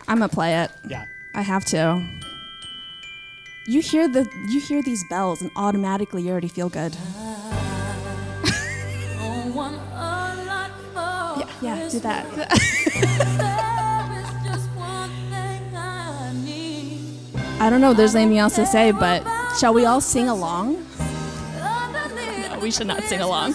I'm 0.07 0.17
gonna 0.17 0.29
play 0.29 0.63
it. 0.63 0.71
Yeah. 0.89 1.05
I 1.35 1.41
have 1.41 1.65
to. 1.65 2.19
You 3.69 3.81
hear 3.81 4.07
the 4.07 4.27
you 4.47 4.59
hear 4.59 4.81
these 4.81 5.03
bells 5.03 5.43
and 5.43 5.51
automatically 5.55 6.23
you 6.23 6.31
already 6.31 6.47
feel 6.47 6.69
good. 6.69 6.97
yeah, 11.23 11.45
yeah, 11.61 11.87
do 11.87 11.99
that. 11.99 12.25
I 17.59 17.69
don't 17.69 17.79
know 17.79 17.91
if 17.91 17.97
there's 17.97 18.15
anything 18.15 18.39
else 18.39 18.55
to 18.55 18.65
say, 18.65 18.91
but 18.91 19.23
shall 19.59 19.75
we 19.75 19.85
all 19.85 20.01
sing 20.01 20.29
along? 20.29 20.83
No, 21.59 22.59
we 22.59 22.71
should 22.71 22.87
not 22.87 23.03
sing 23.03 23.21
along. 23.21 23.53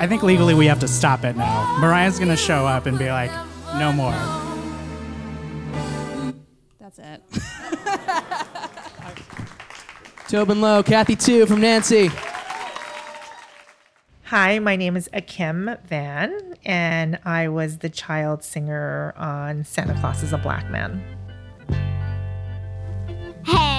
I 0.00 0.06
think 0.08 0.24
legally 0.24 0.54
we 0.54 0.66
have 0.66 0.80
to 0.80 0.88
stop 0.88 1.22
it 1.22 1.36
now. 1.36 1.78
Mariah's 1.78 2.18
gonna 2.18 2.36
show 2.36 2.66
up 2.66 2.86
and 2.86 2.98
be 2.98 3.12
like, 3.12 3.30
"No 3.78 3.92
more." 3.92 4.43
Tobin 10.34 10.60
Low, 10.60 10.82
Kathy 10.82 11.14
Tu 11.14 11.46
from 11.46 11.60
Nancy. 11.60 12.10
Hi, 14.24 14.58
my 14.58 14.74
name 14.74 14.96
is 14.96 15.08
Akim 15.12 15.70
Vann, 15.86 16.56
and 16.64 17.20
I 17.24 17.46
was 17.46 17.78
the 17.78 17.88
child 17.88 18.42
singer 18.42 19.14
on 19.16 19.62
Santa 19.62 19.94
Claus 20.00 20.24
is 20.24 20.32
a 20.32 20.38
Black 20.38 20.68
Man. 20.68 21.04
Hey, 23.46 23.73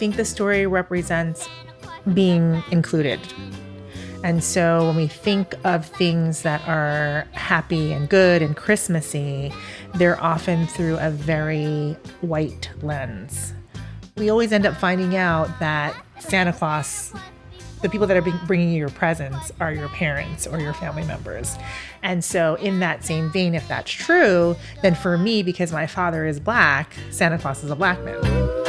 think 0.00 0.16
the 0.16 0.24
story 0.24 0.66
represents 0.66 1.46
being 2.14 2.64
included. 2.70 3.20
And 4.24 4.42
so 4.42 4.86
when 4.86 4.96
we 4.96 5.08
think 5.08 5.54
of 5.64 5.84
things 5.84 6.40
that 6.40 6.66
are 6.66 7.26
happy 7.32 7.92
and 7.92 8.08
good 8.08 8.40
and 8.40 8.56
Christmassy, 8.56 9.52
they're 9.96 10.18
often 10.18 10.66
through 10.66 10.96
a 11.00 11.10
very 11.10 11.98
white 12.22 12.70
lens. 12.80 13.52
We 14.16 14.30
always 14.30 14.52
end 14.52 14.64
up 14.64 14.74
finding 14.74 15.16
out 15.16 15.60
that 15.60 15.94
Santa 16.18 16.54
Claus, 16.54 17.12
the 17.82 17.90
people 17.90 18.06
that 18.06 18.16
are 18.16 18.46
bringing 18.46 18.70
you 18.70 18.78
your 18.78 18.88
presents, 18.88 19.52
are 19.60 19.70
your 19.70 19.90
parents 19.90 20.46
or 20.46 20.60
your 20.60 20.72
family 20.72 21.04
members. 21.04 21.56
And 22.02 22.24
so, 22.24 22.54
in 22.54 22.80
that 22.80 23.04
same 23.04 23.30
vein, 23.30 23.54
if 23.54 23.68
that's 23.68 23.90
true, 23.90 24.56
then 24.80 24.94
for 24.94 25.18
me, 25.18 25.42
because 25.42 25.72
my 25.72 25.86
father 25.86 26.24
is 26.24 26.40
black, 26.40 26.94
Santa 27.10 27.38
Claus 27.38 27.62
is 27.62 27.70
a 27.70 27.76
black 27.76 28.02
man. 28.02 28.59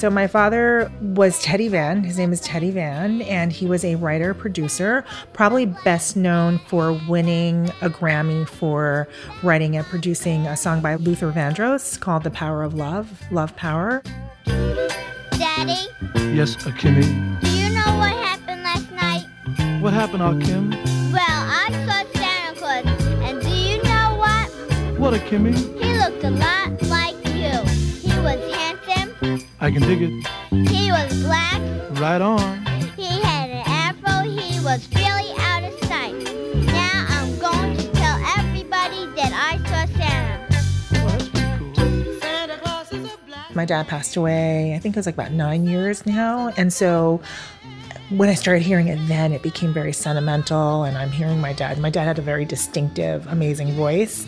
So 0.00 0.08
my 0.08 0.26
father 0.26 0.90
was 1.02 1.42
Teddy 1.42 1.68
Vann. 1.68 2.02
His 2.04 2.16
name 2.16 2.32
is 2.32 2.40
Teddy 2.40 2.70
Vann, 2.70 3.20
and 3.20 3.52
he 3.52 3.66
was 3.66 3.84
a 3.84 3.96
writer 3.96 4.32
producer, 4.32 5.04
probably 5.34 5.66
best 5.66 6.16
known 6.16 6.58
for 6.68 6.98
winning 7.06 7.68
a 7.82 7.90
Grammy 7.90 8.48
for 8.48 9.06
writing 9.42 9.76
and 9.76 9.84
producing 9.84 10.46
a 10.46 10.56
song 10.56 10.80
by 10.80 10.94
Luther 10.94 11.30
Vandross 11.30 12.00
called 12.00 12.22
"The 12.22 12.30
Power 12.30 12.62
of 12.62 12.72
Love," 12.72 13.30
Love 13.30 13.54
Power. 13.56 14.02
Daddy, 14.46 15.86
Yes, 16.32 16.56
Akimi. 16.64 17.49
What 19.80 19.94
happened, 19.94 20.22
Akim? 20.22 20.70
Well, 21.10 21.22
I 21.22 21.68
saw 21.86 22.04
Santa 22.20 22.54
Claus, 22.58 22.84
and 23.22 23.40
do 23.40 23.48
you 23.48 23.82
know 23.82 24.14
what? 24.18 24.50
What, 24.98 25.14
Akimi? 25.14 25.56
He 25.82 25.94
looked 25.98 26.22
a 26.22 26.30
lot 26.30 26.82
like 26.82 27.16
you. 27.28 27.56
He 28.06 28.20
was 28.20 28.38
handsome. 28.54 29.42
I 29.58 29.70
can 29.70 29.80
dig 29.80 30.02
it. 30.02 30.10
He 30.68 30.92
was 30.92 31.22
black. 31.22 31.62
Right 31.98 32.20
on. 32.20 32.58
He 32.94 33.22
had 33.22 33.48
an 33.48 33.62
afro. 33.66 34.28
He 34.28 34.62
was 34.62 34.86
really 34.94 35.32
out 35.38 35.64
of 35.64 35.72
sight. 35.88 36.14
Now 36.66 37.06
I'm 37.08 37.38
going 37.38 37.78
to 37.78 37.90
tell 37.92 38.18
everybody 38.38 39.06
that 39.16 39.32
I 39.32 39.56
saw 39.64 39.86
Santa. 39.96 40.20
My 43.54 43.64
dad 43.64 43.88
passed 43.88 44.16
away. 44.16 44.74
I 44.74 44.78
think 44.78 44.94
it 44.94 44.98
was 44.98 45.06
like 45.06 45.16
about 45.16 45.32
nine 45.32 45.66
years 45.66 46.06
now, 46.06 46.52
and 46.56 46.72
so 46.72 47.20
when 48.10 48.28
I 48.28 48.34
started 48.34 48.62
hearing 48.62 48.88
it 48.88 48.98
then, 49.06 49.32
it 49.32 49.42
became 49.42 49.72
very 49.72 49.92
sentimental. 49.92 50.84
And 50.84 50.98
I'm 50.98 51.10
hearing 51.10 51.40
my 51.40 51.52
dad. 51.52 51.78
My 51.78 51.90
dad 51.90 52.04
had 52.04 52.18
a 52.18 52.22
very 52.22 52.44
distinctive, 52.44 53.26
amazing 53.28 53.72
voice. 53.74 54.26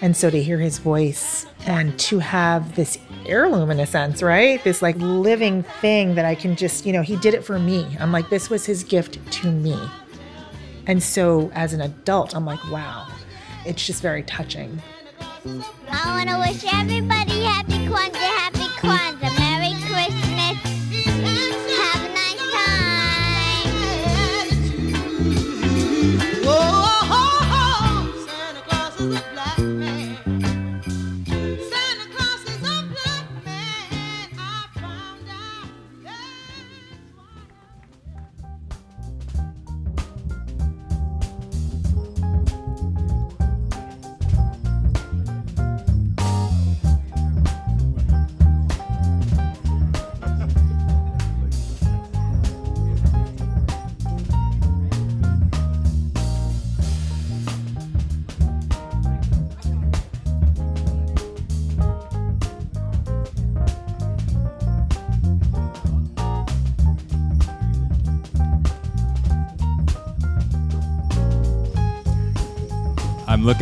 And 0.00 0.16
so 0.16 0.30
to 0.30 0.42
hear 0.42 0.58
his 0.58 0.78
voice 0.78 1.46
and 1.66 1.98
to 2.00 2.18
have 2.20 2.76
this 2.76 2.98
heirloom 3.26 3.70
in 3.70 3.80
a 3.80 3.86
sense, 3.86 4.22
right? 4.22 4.62
This 4.62 4.82
like 4.82 4.96
living 4.96 5.62
thing 5.80 6.14
that 6.14 6.24
I 6.24 6.34
can 6.34 6.56
just, 6.56 6.86
you 6.86 6.92
know, 6.92 7.02
he 7.02 7.16
did 7.16 7.34
it 7.34 7.44
for 7.44 7.58
me. 7.58 7.86
I'm 7.98 8.12
like, 8.12 8.28
this 8.30 8.50
was 8.50 8.66
his 8.66 8.84
gift 8.84 9.18
to 9.32 9.50
me. 9.50 9.78
And 10.86 11.02
so 11.02 11.50
as 11.54 11.72
an 11.72 11.80
adult, 11.80 12.36
I'm 12.36 12.44
like, 12.44 12.62
wow, 12.70 13.08
it's 13.64 13.84
just 13.84 14.02
very 14.02 14.22
touching. 14.22 14.82
I 15.90 16.16
want 16.16 16.28
to 16.28 16.38
wish 16.38 16.72
everybody 16.72 17.44
happy 17.44 17.86
Kwanzaa, 17.86 18.14
happy 18.14 18.66
Kwanzaa, 18.80 19.43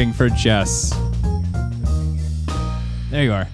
looking 0.02 0.12
for 0.12 0.28
Jess. 0.30 0.92
There 3.08 3.22
you 3.22 3.32
are. 3.32 3.46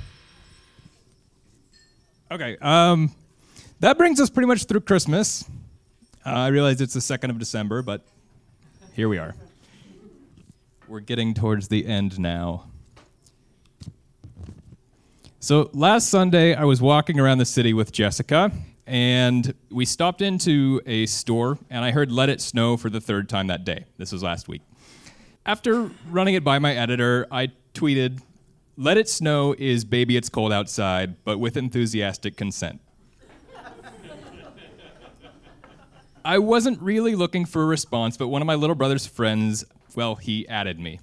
Okay. 2.30 2.56
Um, 2.62 3.12
that 3.80 3.98
brings 3.98 4.18
us 4.18 4.30
pretty 4.30 4.46
much 4.46 4.64
through 4.64 4.80
Christmas. 4.80 5.44
Uh, 6.24 6.30
I 6.30 6.48
realize 6.48 6.80
it's 6.80 6.94
the 6.94 7.02
second 7.02 7.32
of 7.32 7.38
December, 7.38 7.82
but 7.82 8.02
here 8.94 9.10
we 9.10 9.18
are. 9.18 9.34
We're 10.88 11.00
getting 11.00 11.34
towards 11.34 11.68
the 11.68 11.84
end 11.84 12.18
now. 12.18 12.64
So 15.40 15.68
last 15.74 16.08
Sunday, 16.08 16.54
I 16.54 16.64
was 16.64 16.80
walking 16.80 17.20
around 17.20 17.38
the 17.38 17.44
city 17.44 17.74
with 17.74 17.92
Jessica, 17.92 18.52
and 18.86 19.52
we 19.70 19.84
stopped 19.84 20.22
into 20.22 20.80
a 20.86 21.04
store, 21.04 21.58
and 21.68 21.84
I 21.84 21.90
heard 21.90 22.10
Let 22.10 22.30
It 22.30 22.40
Snow 22.40 22.78
for 22.78 22.88
the 22.88 23.02
third 23.02 23.28
time 23.28 23.48
that 23.48 23.66
day. 23.66 23.84
This 23.98 24.12
was 24.12 24.22
last 24.22 24.48
week. 24.48 24.62
After 25.46 25.90
running 26.10 26.34
it 26.34 26.44
by 26.44 26.58
my 26.58 26.74
editor, 26.74 27.26
I 27.30 27.48
tweeted, 27.74 28.20
Let 28.76 28.98
It 28.98 29.08
Snow 29.08 29.54
is 29.58 29.84
Baby 29.84 30.16
It's 30.16 30.28
Cold 30.28 30.52
Outside, 30.52 31.24
but 31.24 31.38
with 31.38 31.56
enthusiastic 31.56 32.36
consent. 32.36 32.80
I 36.24 36.38
wasn't 36.38 36.80
really 36.82 37.14
looking 37.14 37.46
for 37.46 37.62
a 37.62 37.66
response, 37.66 38.18
but 38.18 38.28
one 38.28 38.42
of 38.42 38.46
my 38.46 38.54
little 38.54 38.76
brother's 38.76 39.06
friends, 39.06 39.64
well, 39.94 40.16
he 40.16 40.46
added 40.48 40.78
me. 40.78 41.00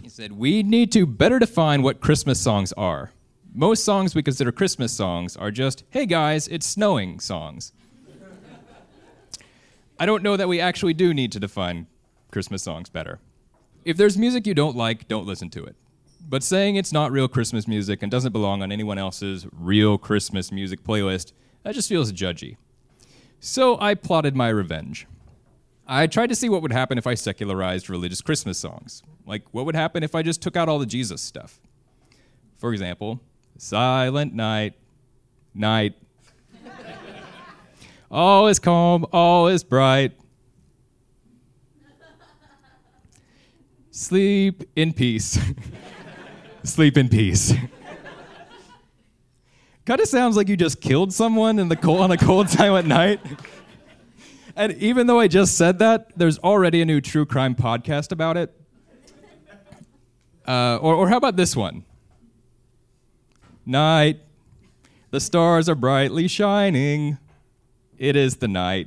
He 0.00 0.08
said, 0.08 0.32
We 0.32 0.62
need 0.62 0.90
to 0.92 1.04
better 1.04 1.38
define 1.38 1.82
what 1.82 2.00
Christmas 2.00 2.40
songs 2.40 2.72
are. 2.74 3.12
Most 3.52 3.84
songs 3.84 4.14
we 4.14 4.22
consider 4.22 4.52
Christmas 4.52 4.92
songs 4.92 5.36
are 5.36 5.50
just, 5.50 5.84
hey 5.90 6.06
guys, 6.06 6.48
it's 6.48 6.66
snowing 6.66 7.20
songs. 7.20 7.72
I 9.98 10.06
don't 10.06 10.22
know 10.22 10.38
that 10.38 10.48
we 10.48 10.60
actually 10.60 10.94
do 10.94 11.12
need 11.12 11.32
to 11.32 11.40
define 11.40 11.86
Christmas 12.30 12.62
songs 12.62 12.88
better. 12.88 13.18
If 13.84 13.96
there's 13.96 14.18
music 14.18 14.46
you 14.46 14.54
don't 14.54 14.76
like, 14.76 15.08
don't 15.08 15.26
listen 15.26 15.50
to 15.50 15.64
it. 15.64 15.76
But 16.28 16.42
saying 16.42 16.76
it's 16.76 16.92
not 16.92 17.12
real 17.12 17.28
Christmas 17.28 17.66
music 17.66 18.02
and 18.02 18.10
doesn't 18.10 18.32
belong 18.32 18.62
on 18.62 18.70
anyone 18.70 18.98
else's 18.98 19.46
real 19.52 19.98
Christmas 19.98 20.52
music 20.52 20.84
playlist, 20.84 21.32
that 21.62 21.74
just 21.74 21.88
feels 21.88 22.12
judgy. 22.12 22.56
So 23.40 23.80
I 23.80 23.94
plotted 23.94 24.36
my 24.36 24.48
revenge. 24.48 25.06
I 25.86 26.06
tried 26.06 26.28
to 26.28 26.36
see 26.36 26.48
what 26.48 26.62
would 26.62 26.72
happen 26.72 26.98
if 26.98 27.06
I 27.06 27.14
secularized 27.14 27.90
religious 27.90 28.20
Christmas 28.20 28.58
songs. 28.58 29.02
Like, 29.26 29.42
what 29.50 29.66
would 29.66 29.74
happen 29.74 30.02
if 30.02 30.14
I 30.14 30.22
just 30.22 30.40
took 30.42 30.56
out 30.56 30.68
all 30.68 30.78
the 30.78 30.86
Jesus 30.86 31.20
stuff? 31.20 31.58
For 32.58 32.72
example, 32.72 33.20
Silent 33.56 34.34
Night, 34.34 34.74
Night. 35.54 35.94
all 38.10 38.46
is 38.46 38.58
calm, 38.58 39.06
all 39.12 39.48
is 39.48 39.64
bright. 39.64 40.12
Sleep 43.92 44.62
in 44.76 44.92
peace. 44.92 45.38
Sleep 46.62 46.96
in 46.96 47.08
peace. 47.08 47.52
kind 49.84 50.00
of 50.00 50.06
sounds 50.06 50.36
like 50.36 50.48
you 50.48 50.56
just 50.56 50.80
killed 50.80 51.12
someone 51.12 51.58
in 51.58 51.68
the 51.68 51.76
cold, 51.76 52.00
on 52.00 52.10
a 52.12 52.16
cold, 52.16 52.48
silent 52.50 52.86
night. 52.86 53.20
and 54.54 54.72
even 54.74 55.08
though 55.08 55.18
I 55.18 55.26
just 55.26 55.56
said 55.56 55.80
that, 55.80 56.16
there's 56.16 56.38
already 56.38 56.82
a 56.82 56.84
new 56.84 57.00
true 57.00 57.26
crime 57.26 57.56
podcast 57.56 58.12
about 58.12 58.36
it. 58.36 58.54
Uh, 60.46 60.76
or, 60.76 60.94
or 60.94 61.08
how 61.08 61.16
about 61.16 61.36
this 61.36 61.56
one? 61.56 61.84
Night. 63.66 64.20
The 65.10 65.20
stars 65.20 65.68
are 65.68 65.74
brightly 65.74 66.28
shining. 66.28 67.18
It 67.98 68.14
is 68.14 68.36
the 68.36 68.48
night. 68.48 68.86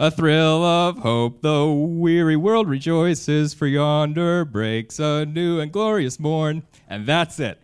A 0.00 0.12
thrill 0.12 0.62
of 0.62 0.98
hope, 0.98 1.42
the 1.42 1.66
weary 1.66 2.36
world 2.36 2.68
rejoices, 2.68 3.52
for 3.52 3.66
yonder 3.66 4.44
breaks 4.44 5.00
a 5.00 5.26
new 5.26 5.58
and 5.58 5.72
glorious 5.72 6.20
morn. 6.20 6.62
And 6.88 7.04
that's 7.04 7.40
it. 7.40 7.60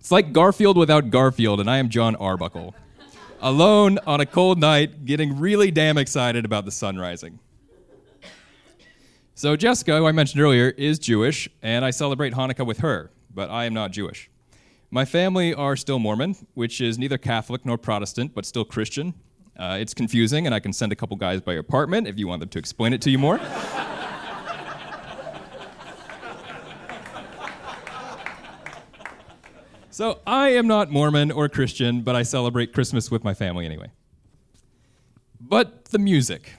It's 0.00 0.10
like 0.10 0.32
Garfield 0.32 0.78
without 0.78 1.10
Garfield, 1.10 1.60
and 1.60 1.68
I 1.68 1.76
am 1.76 1.90
Jon 1.90 2.16
Arbuckle. 2.16 2.74
Alone 3.42 3.98
on 4.06 4.22
a 4.22 4.24
cold 4.24 4.58
night, 4.58 5.04
getting 5.04 5.38
really 5.38 5.70
damn 5.70 5.98
excited 5.98 6.46
about 6.46 6.64
the 6.64 6.70
sun 6.70 6.96
rising. 6.96 7.38
So, 9.34 9.54
Jessica, 9.54 9.98
who 9.98 10.06
I 10.06 10.12
mentioned 10.12 10.40
earlier, 10.40 10.70
is 10.70 10.98
Jewish, 10.98 11.46
and 11.60 11.84
I 11.84 11.90
celebrate 11.90 12.32
Hanukkah 12.32 12.64
with 12.64 12.78
her, 12.78 13.10
but 13.34 13.50
I 13.50 13.66
am 13.66 13.74
not 13.74 13.90
Jewish. 13.90 14.30
My 14.90 15.04
family 15.04 15.52
are 15.52 15.76
still 15.76 15.98
Mormon, 15.98 16.36
which 16.54 16.80
is 16.80 16.96
neither 16.96 17.18
Catholic 17.18 17.66
nor 17.66 17.76
Protestant, 17.76 18.32
but 18.34 18.46
still 18.46 18.64
Christian. 18.64 19.12
Uh, 19.58 19.78
it's 19.80 19.94
confusing, 19.94 20.44
and 20.44 20.54
I 20.54 20.60
can 20.60 20.72
send 20.72 20.92
a 20.92 20.96
couple 20.96 21.16
guys 21.16 21.40
by 21.40 21.52
your 21.52 21.60
apartment 21.60 22.06
if 22.06 22.18
you 22.18 22.28
want 22.28 22.40
them 22.40 22.50
to 22.50 22.58
explain 22.58 22.92
it 22.92 23.00
to 23.02 23.10
you 23.10 23.18
more. 23.18 23.38
so, 29.90 30.20
I 30.26 30.50
am 30.50 30.66
not 30.66 30.90
Mormon 30.90 31.30
or 31.30 31.48
Christian, 31.48 32.02
but 32.02 32.14
I 32.14 32.22
celebrate 32.22 32.74
Christmas 32.74 33.10
with 33.10 33.24
my 33.24 33.32
family 33.32 33.64
anyway. 33.64 33.90
But 35.40 35.86
the 35.86 35.98
music. 35.98 36.52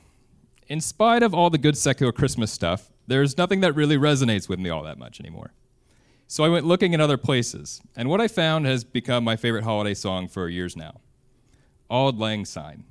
In 0.68 0.82
spite 0.82 1.22
of 1.22 1.34
all 1.36 1.50
the 1.52 1.58
good 1.58 1.78
secular 1.78 2.12
Christmas 2.12 2.52
stuff, 2.52 2.92
there's 3.06 3.38
nothing 3.38 3.62
that 3.62 3.74
really 3.74 3.98
resonates 3.98 4.50
with 4.50 4.60
me 4.60 4.70
all 4.70 4.84
that 4.84 4.98
much 4.98 5.20
anymore. 5.20 5.54
So 6.28 6.44
I 6.44 6.50
went 6.50 6.66
looking 6.66 6.94
in 6.94 7.00
other 7.00 7.16
places, 7.16 7.80
and 7.96 8.10
what 8.10 8.20
I 8.20 8.28
found 8.28 8.66
has 8.66 8.84
become 8.84 9.24
my 9.24 9.36
favorite 9.36 9.64
holiday 9.64 9.94
song 9.94 10.28
for 10.28 10.50
years 10.50 10.76
now. 10.76 11.00
Auld 11.90 12.20
Lang 12.20 12.46
Syne. 12.46 12.84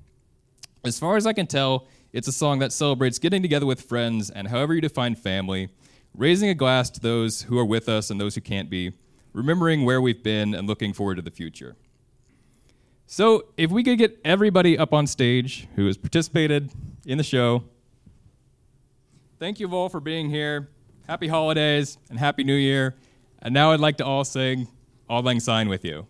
As 0.84 0.98
far 0.98 1.16
as 1.16 1.26
I 1.26 1.32
can 1.32 1.46
tell, 1.46 1.86
it's 2.12 2.28
a 2.28 2.32
song 2.32 2.60
that 2.60 2.72
celebrates 2.72 3.18
getting 3.18 3.42
together 3.42 3.66
with 3.66 3.82
friends 3.82 4.30
and 4.30 4.48
however 4.48 4.74
you 4.74 4.80
define 4.80 5.14
family, 5.14 5.68
raising 6.14 6.48
a 6.48 6.54
glass 6.54 6.88
to 6.90 7.00
those 7.00 7.42
who 7.42 7.58
are 7.58 7.64
with 7.64 7.88
us 7.88 8.10
and 8.10 8.20
those 8.20 8.34
who 8.34 8.40
can't 8.40 8.70
be, 8.70 8.92
remembering 9.32 9.84
where 9.84 10.00
we've 10.00 10.22
been 10.22 10.54
and 10.54 10.66
looking 10.66 10.92
forward 10.92 11.16
to 11.16 11.22
the 11.22 11.30
future. 11.30 11.76
So, 13.08 13.46
if 13.56 13.70
we 13.70 13.84
could 13.84 13.98
get 13.98 14.18
everybody 14.24 14.76
up 14.76 14.92
on 14.92 15.06
stage 15.06 15.68
who 15.76 15.86
has 15.86 15.96
participated 15.96 16.70
in 17.04 17.18
the 17.18 17.24
show, 17.24 17.64
thank 19.38 19.60
you 19.60 19.70
all 19.72 19.88
for 19.88 20.00
being 20.00 20.30
here. 20.30 20.68
Happy 21.06 21.28
holidays 21.28 21.98
and 22.10 22.18
Happy 22.18 22.42
New 22.42 22.56
Year. 22.56 22.96
And 23.40 23.54
now 23.54 23.70
I'd 23.70 23.80
like 23.80 23.98
to 23.98 24.04
all 24.04 24.24
sing 24.24 24.66
Auld 25.08 25.24
Lang 25.24 25.38
Syne 25.38 25.68
with 25.68 25.84
you. 25.84 26.06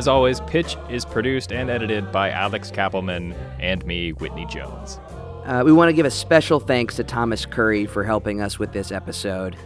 As 0.00 0.08
always, 0.08 0.40
Pitch 0.40 0.78
is 0.88 1.04
produced 1.04 1.52
and 1.52 1.68
edited 1.68 2.10
by 2.10 2.30
Alex 2.30 2.70
Kapelman 2.70 3.36
and 3.58 3.84
me, 3.84 4.12
Whitney 4.12 4.46
Jones. 4.46 4.98
Uh, 5.44 5.62
we 5.62 5.72
want 5.72 5.90
to 5.90 5.92
give 5.92 6.06
a 6.06 6.10
special 6.10 6.58
thanks 6.58 6.96
to 6.96 7.04
Thomas 7.04 7.44
Curry 7.44 7.84
for 7.84 8.02
helping 8.02 8.40
us 8.40 8.58
with 8.58 8.72
this 8.72 8.92
episode. 8.92 9.56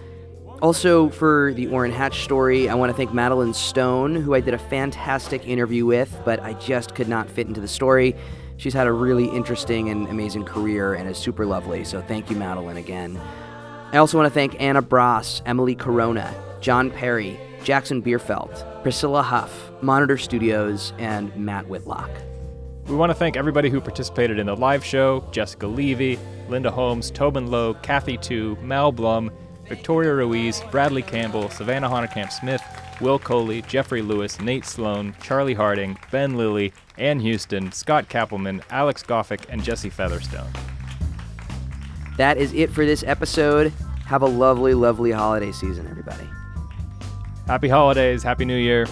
Also, 0.61 1.09
for 1.11 1.53
the 1.55 1.69
Orrin 1.69 1.93
Hatch 1.93 2.25
story, 2.25 2.69
I 2.69 2.75
want 2.75 2.91
to 2.91 2.97
thank 2.97 3.15
Madeline 3.15 3.55
Stone, 3.55 4.17
who 4.17 4.35
I 4.35 4.41
did 4.41 4.55
a 4.55 4.59
fantastic 4.59 5.47
interview 5.47 5.87
with, 5.87 6.21
but 6.25 6.41
I 6.41 6.55
just 6.55 6.97
could 6.97 7.09
not 7.09 7.31
fit 7.31 7.47
into 7.47 7.61
the 7.61 7.69
story. 7.69 8.17
She's 8.57 8.75
had 8.75 8.89
a 8.89 8.93
really 8.93 9.27
interesting 9.27 9.89
and 9.89 10.09
amazing 10.09 10.47
career 10.47 10.95
and 10.95 11.09
is 11.09 11.17
super 11.17 11.47
lovely. 11.47 11.85
So 11.85 12.03
thank 12.03 12.29
you, 12.29 12.35
Madeline, 12.35 12.77
again. 12.77 13.21
I 13.93 13.99
also 13.99 14.19
want 14.19 14.27
to 14.27 14.35
thank 14.35 14.61
Anna 14.61 14.83
Bross, 14.83 15.43
Emily 15.47 15.77
Corona, 15.77 16.35
John 16.61 16.91
Perry, 16.91 17.39
Jackson 17.65 18.03
Bierfeld, 18.03 18.83
Priscilla 18.83 19.23
Huff, 19.23 19.73
Monitor 19.81 20.19
Studios, 20.19 20.93
and 20.99 21.35
Matt 21.35 21.67
Whitlock. 21.67 22.11
We 22.87 22.95
want 22.95 23.09
to 23.09 23.15
thank 23.15 23.37
everybody 23.37 23.71
who 23.71 23.81
participated 23.81 24.39
in 24.39 24.47
the 24.47 24.55
live 24.55 24.85
show 24.85 25.25
Jessica 25.33 25.67
Levy, 25.67 26.19
Linda 26.51 26.71
Holmes, 26.71 27.11
Tobin 27.11 27.51
Low, 27.51 27.73
Kathy 27.75 28.19
Tu, 28.19 28.57
Mal 28.61 28.93
Blum, 28.93 29.31
Victoria 29.67 30.15
Ruiz, 30.15 30.63
Bradley 30.71 31.01
Campbell, 31.01 31.49
Savannah 31.49 31.89
Honerkamp 31.89 32.31
Smith, 32.31 32.63
Will 33.01 33.19
Coley, 33.19 33.63
Jeffrey 33.63 34.03
Lewis, 34.03 34.39
Nate 34.39 34.67
Sloan, 34.67 35.17
Charlie 35.23 35.55
Harding, 35.55 35.99
Ben 36.11 36.37
Lilly, 36.37 36.75
Ann 36.99 37.19
Houston, 37.21 37.73
Scott 37.73 38.11
Kapelman, 38.11 38.63
Alex 38.69 39.03
Goffick, 39.03 39.47
and 39.49 39.65
Jesse 39.65 39.89
Featherstone. 39.89 40.53
That 42.19 42.37
is 42.37 42.53
it 42.53 42.71
for 42.71 42.85
this 42.85 43.03
episode. 43.05 43.73
Have 44.05 44.21
a 44.21 44.27
lovely, 44.27 44.75
lovely 44.75 45.11
holiday 45.11 45.51
season, 45.51 45.89
everybody. 45.89 46.29
Happy 47.47 47.69
holidays, 47.69 48.23
Happy 48.23 48.47
New 48.47 48.57
Year. 48.57 48.87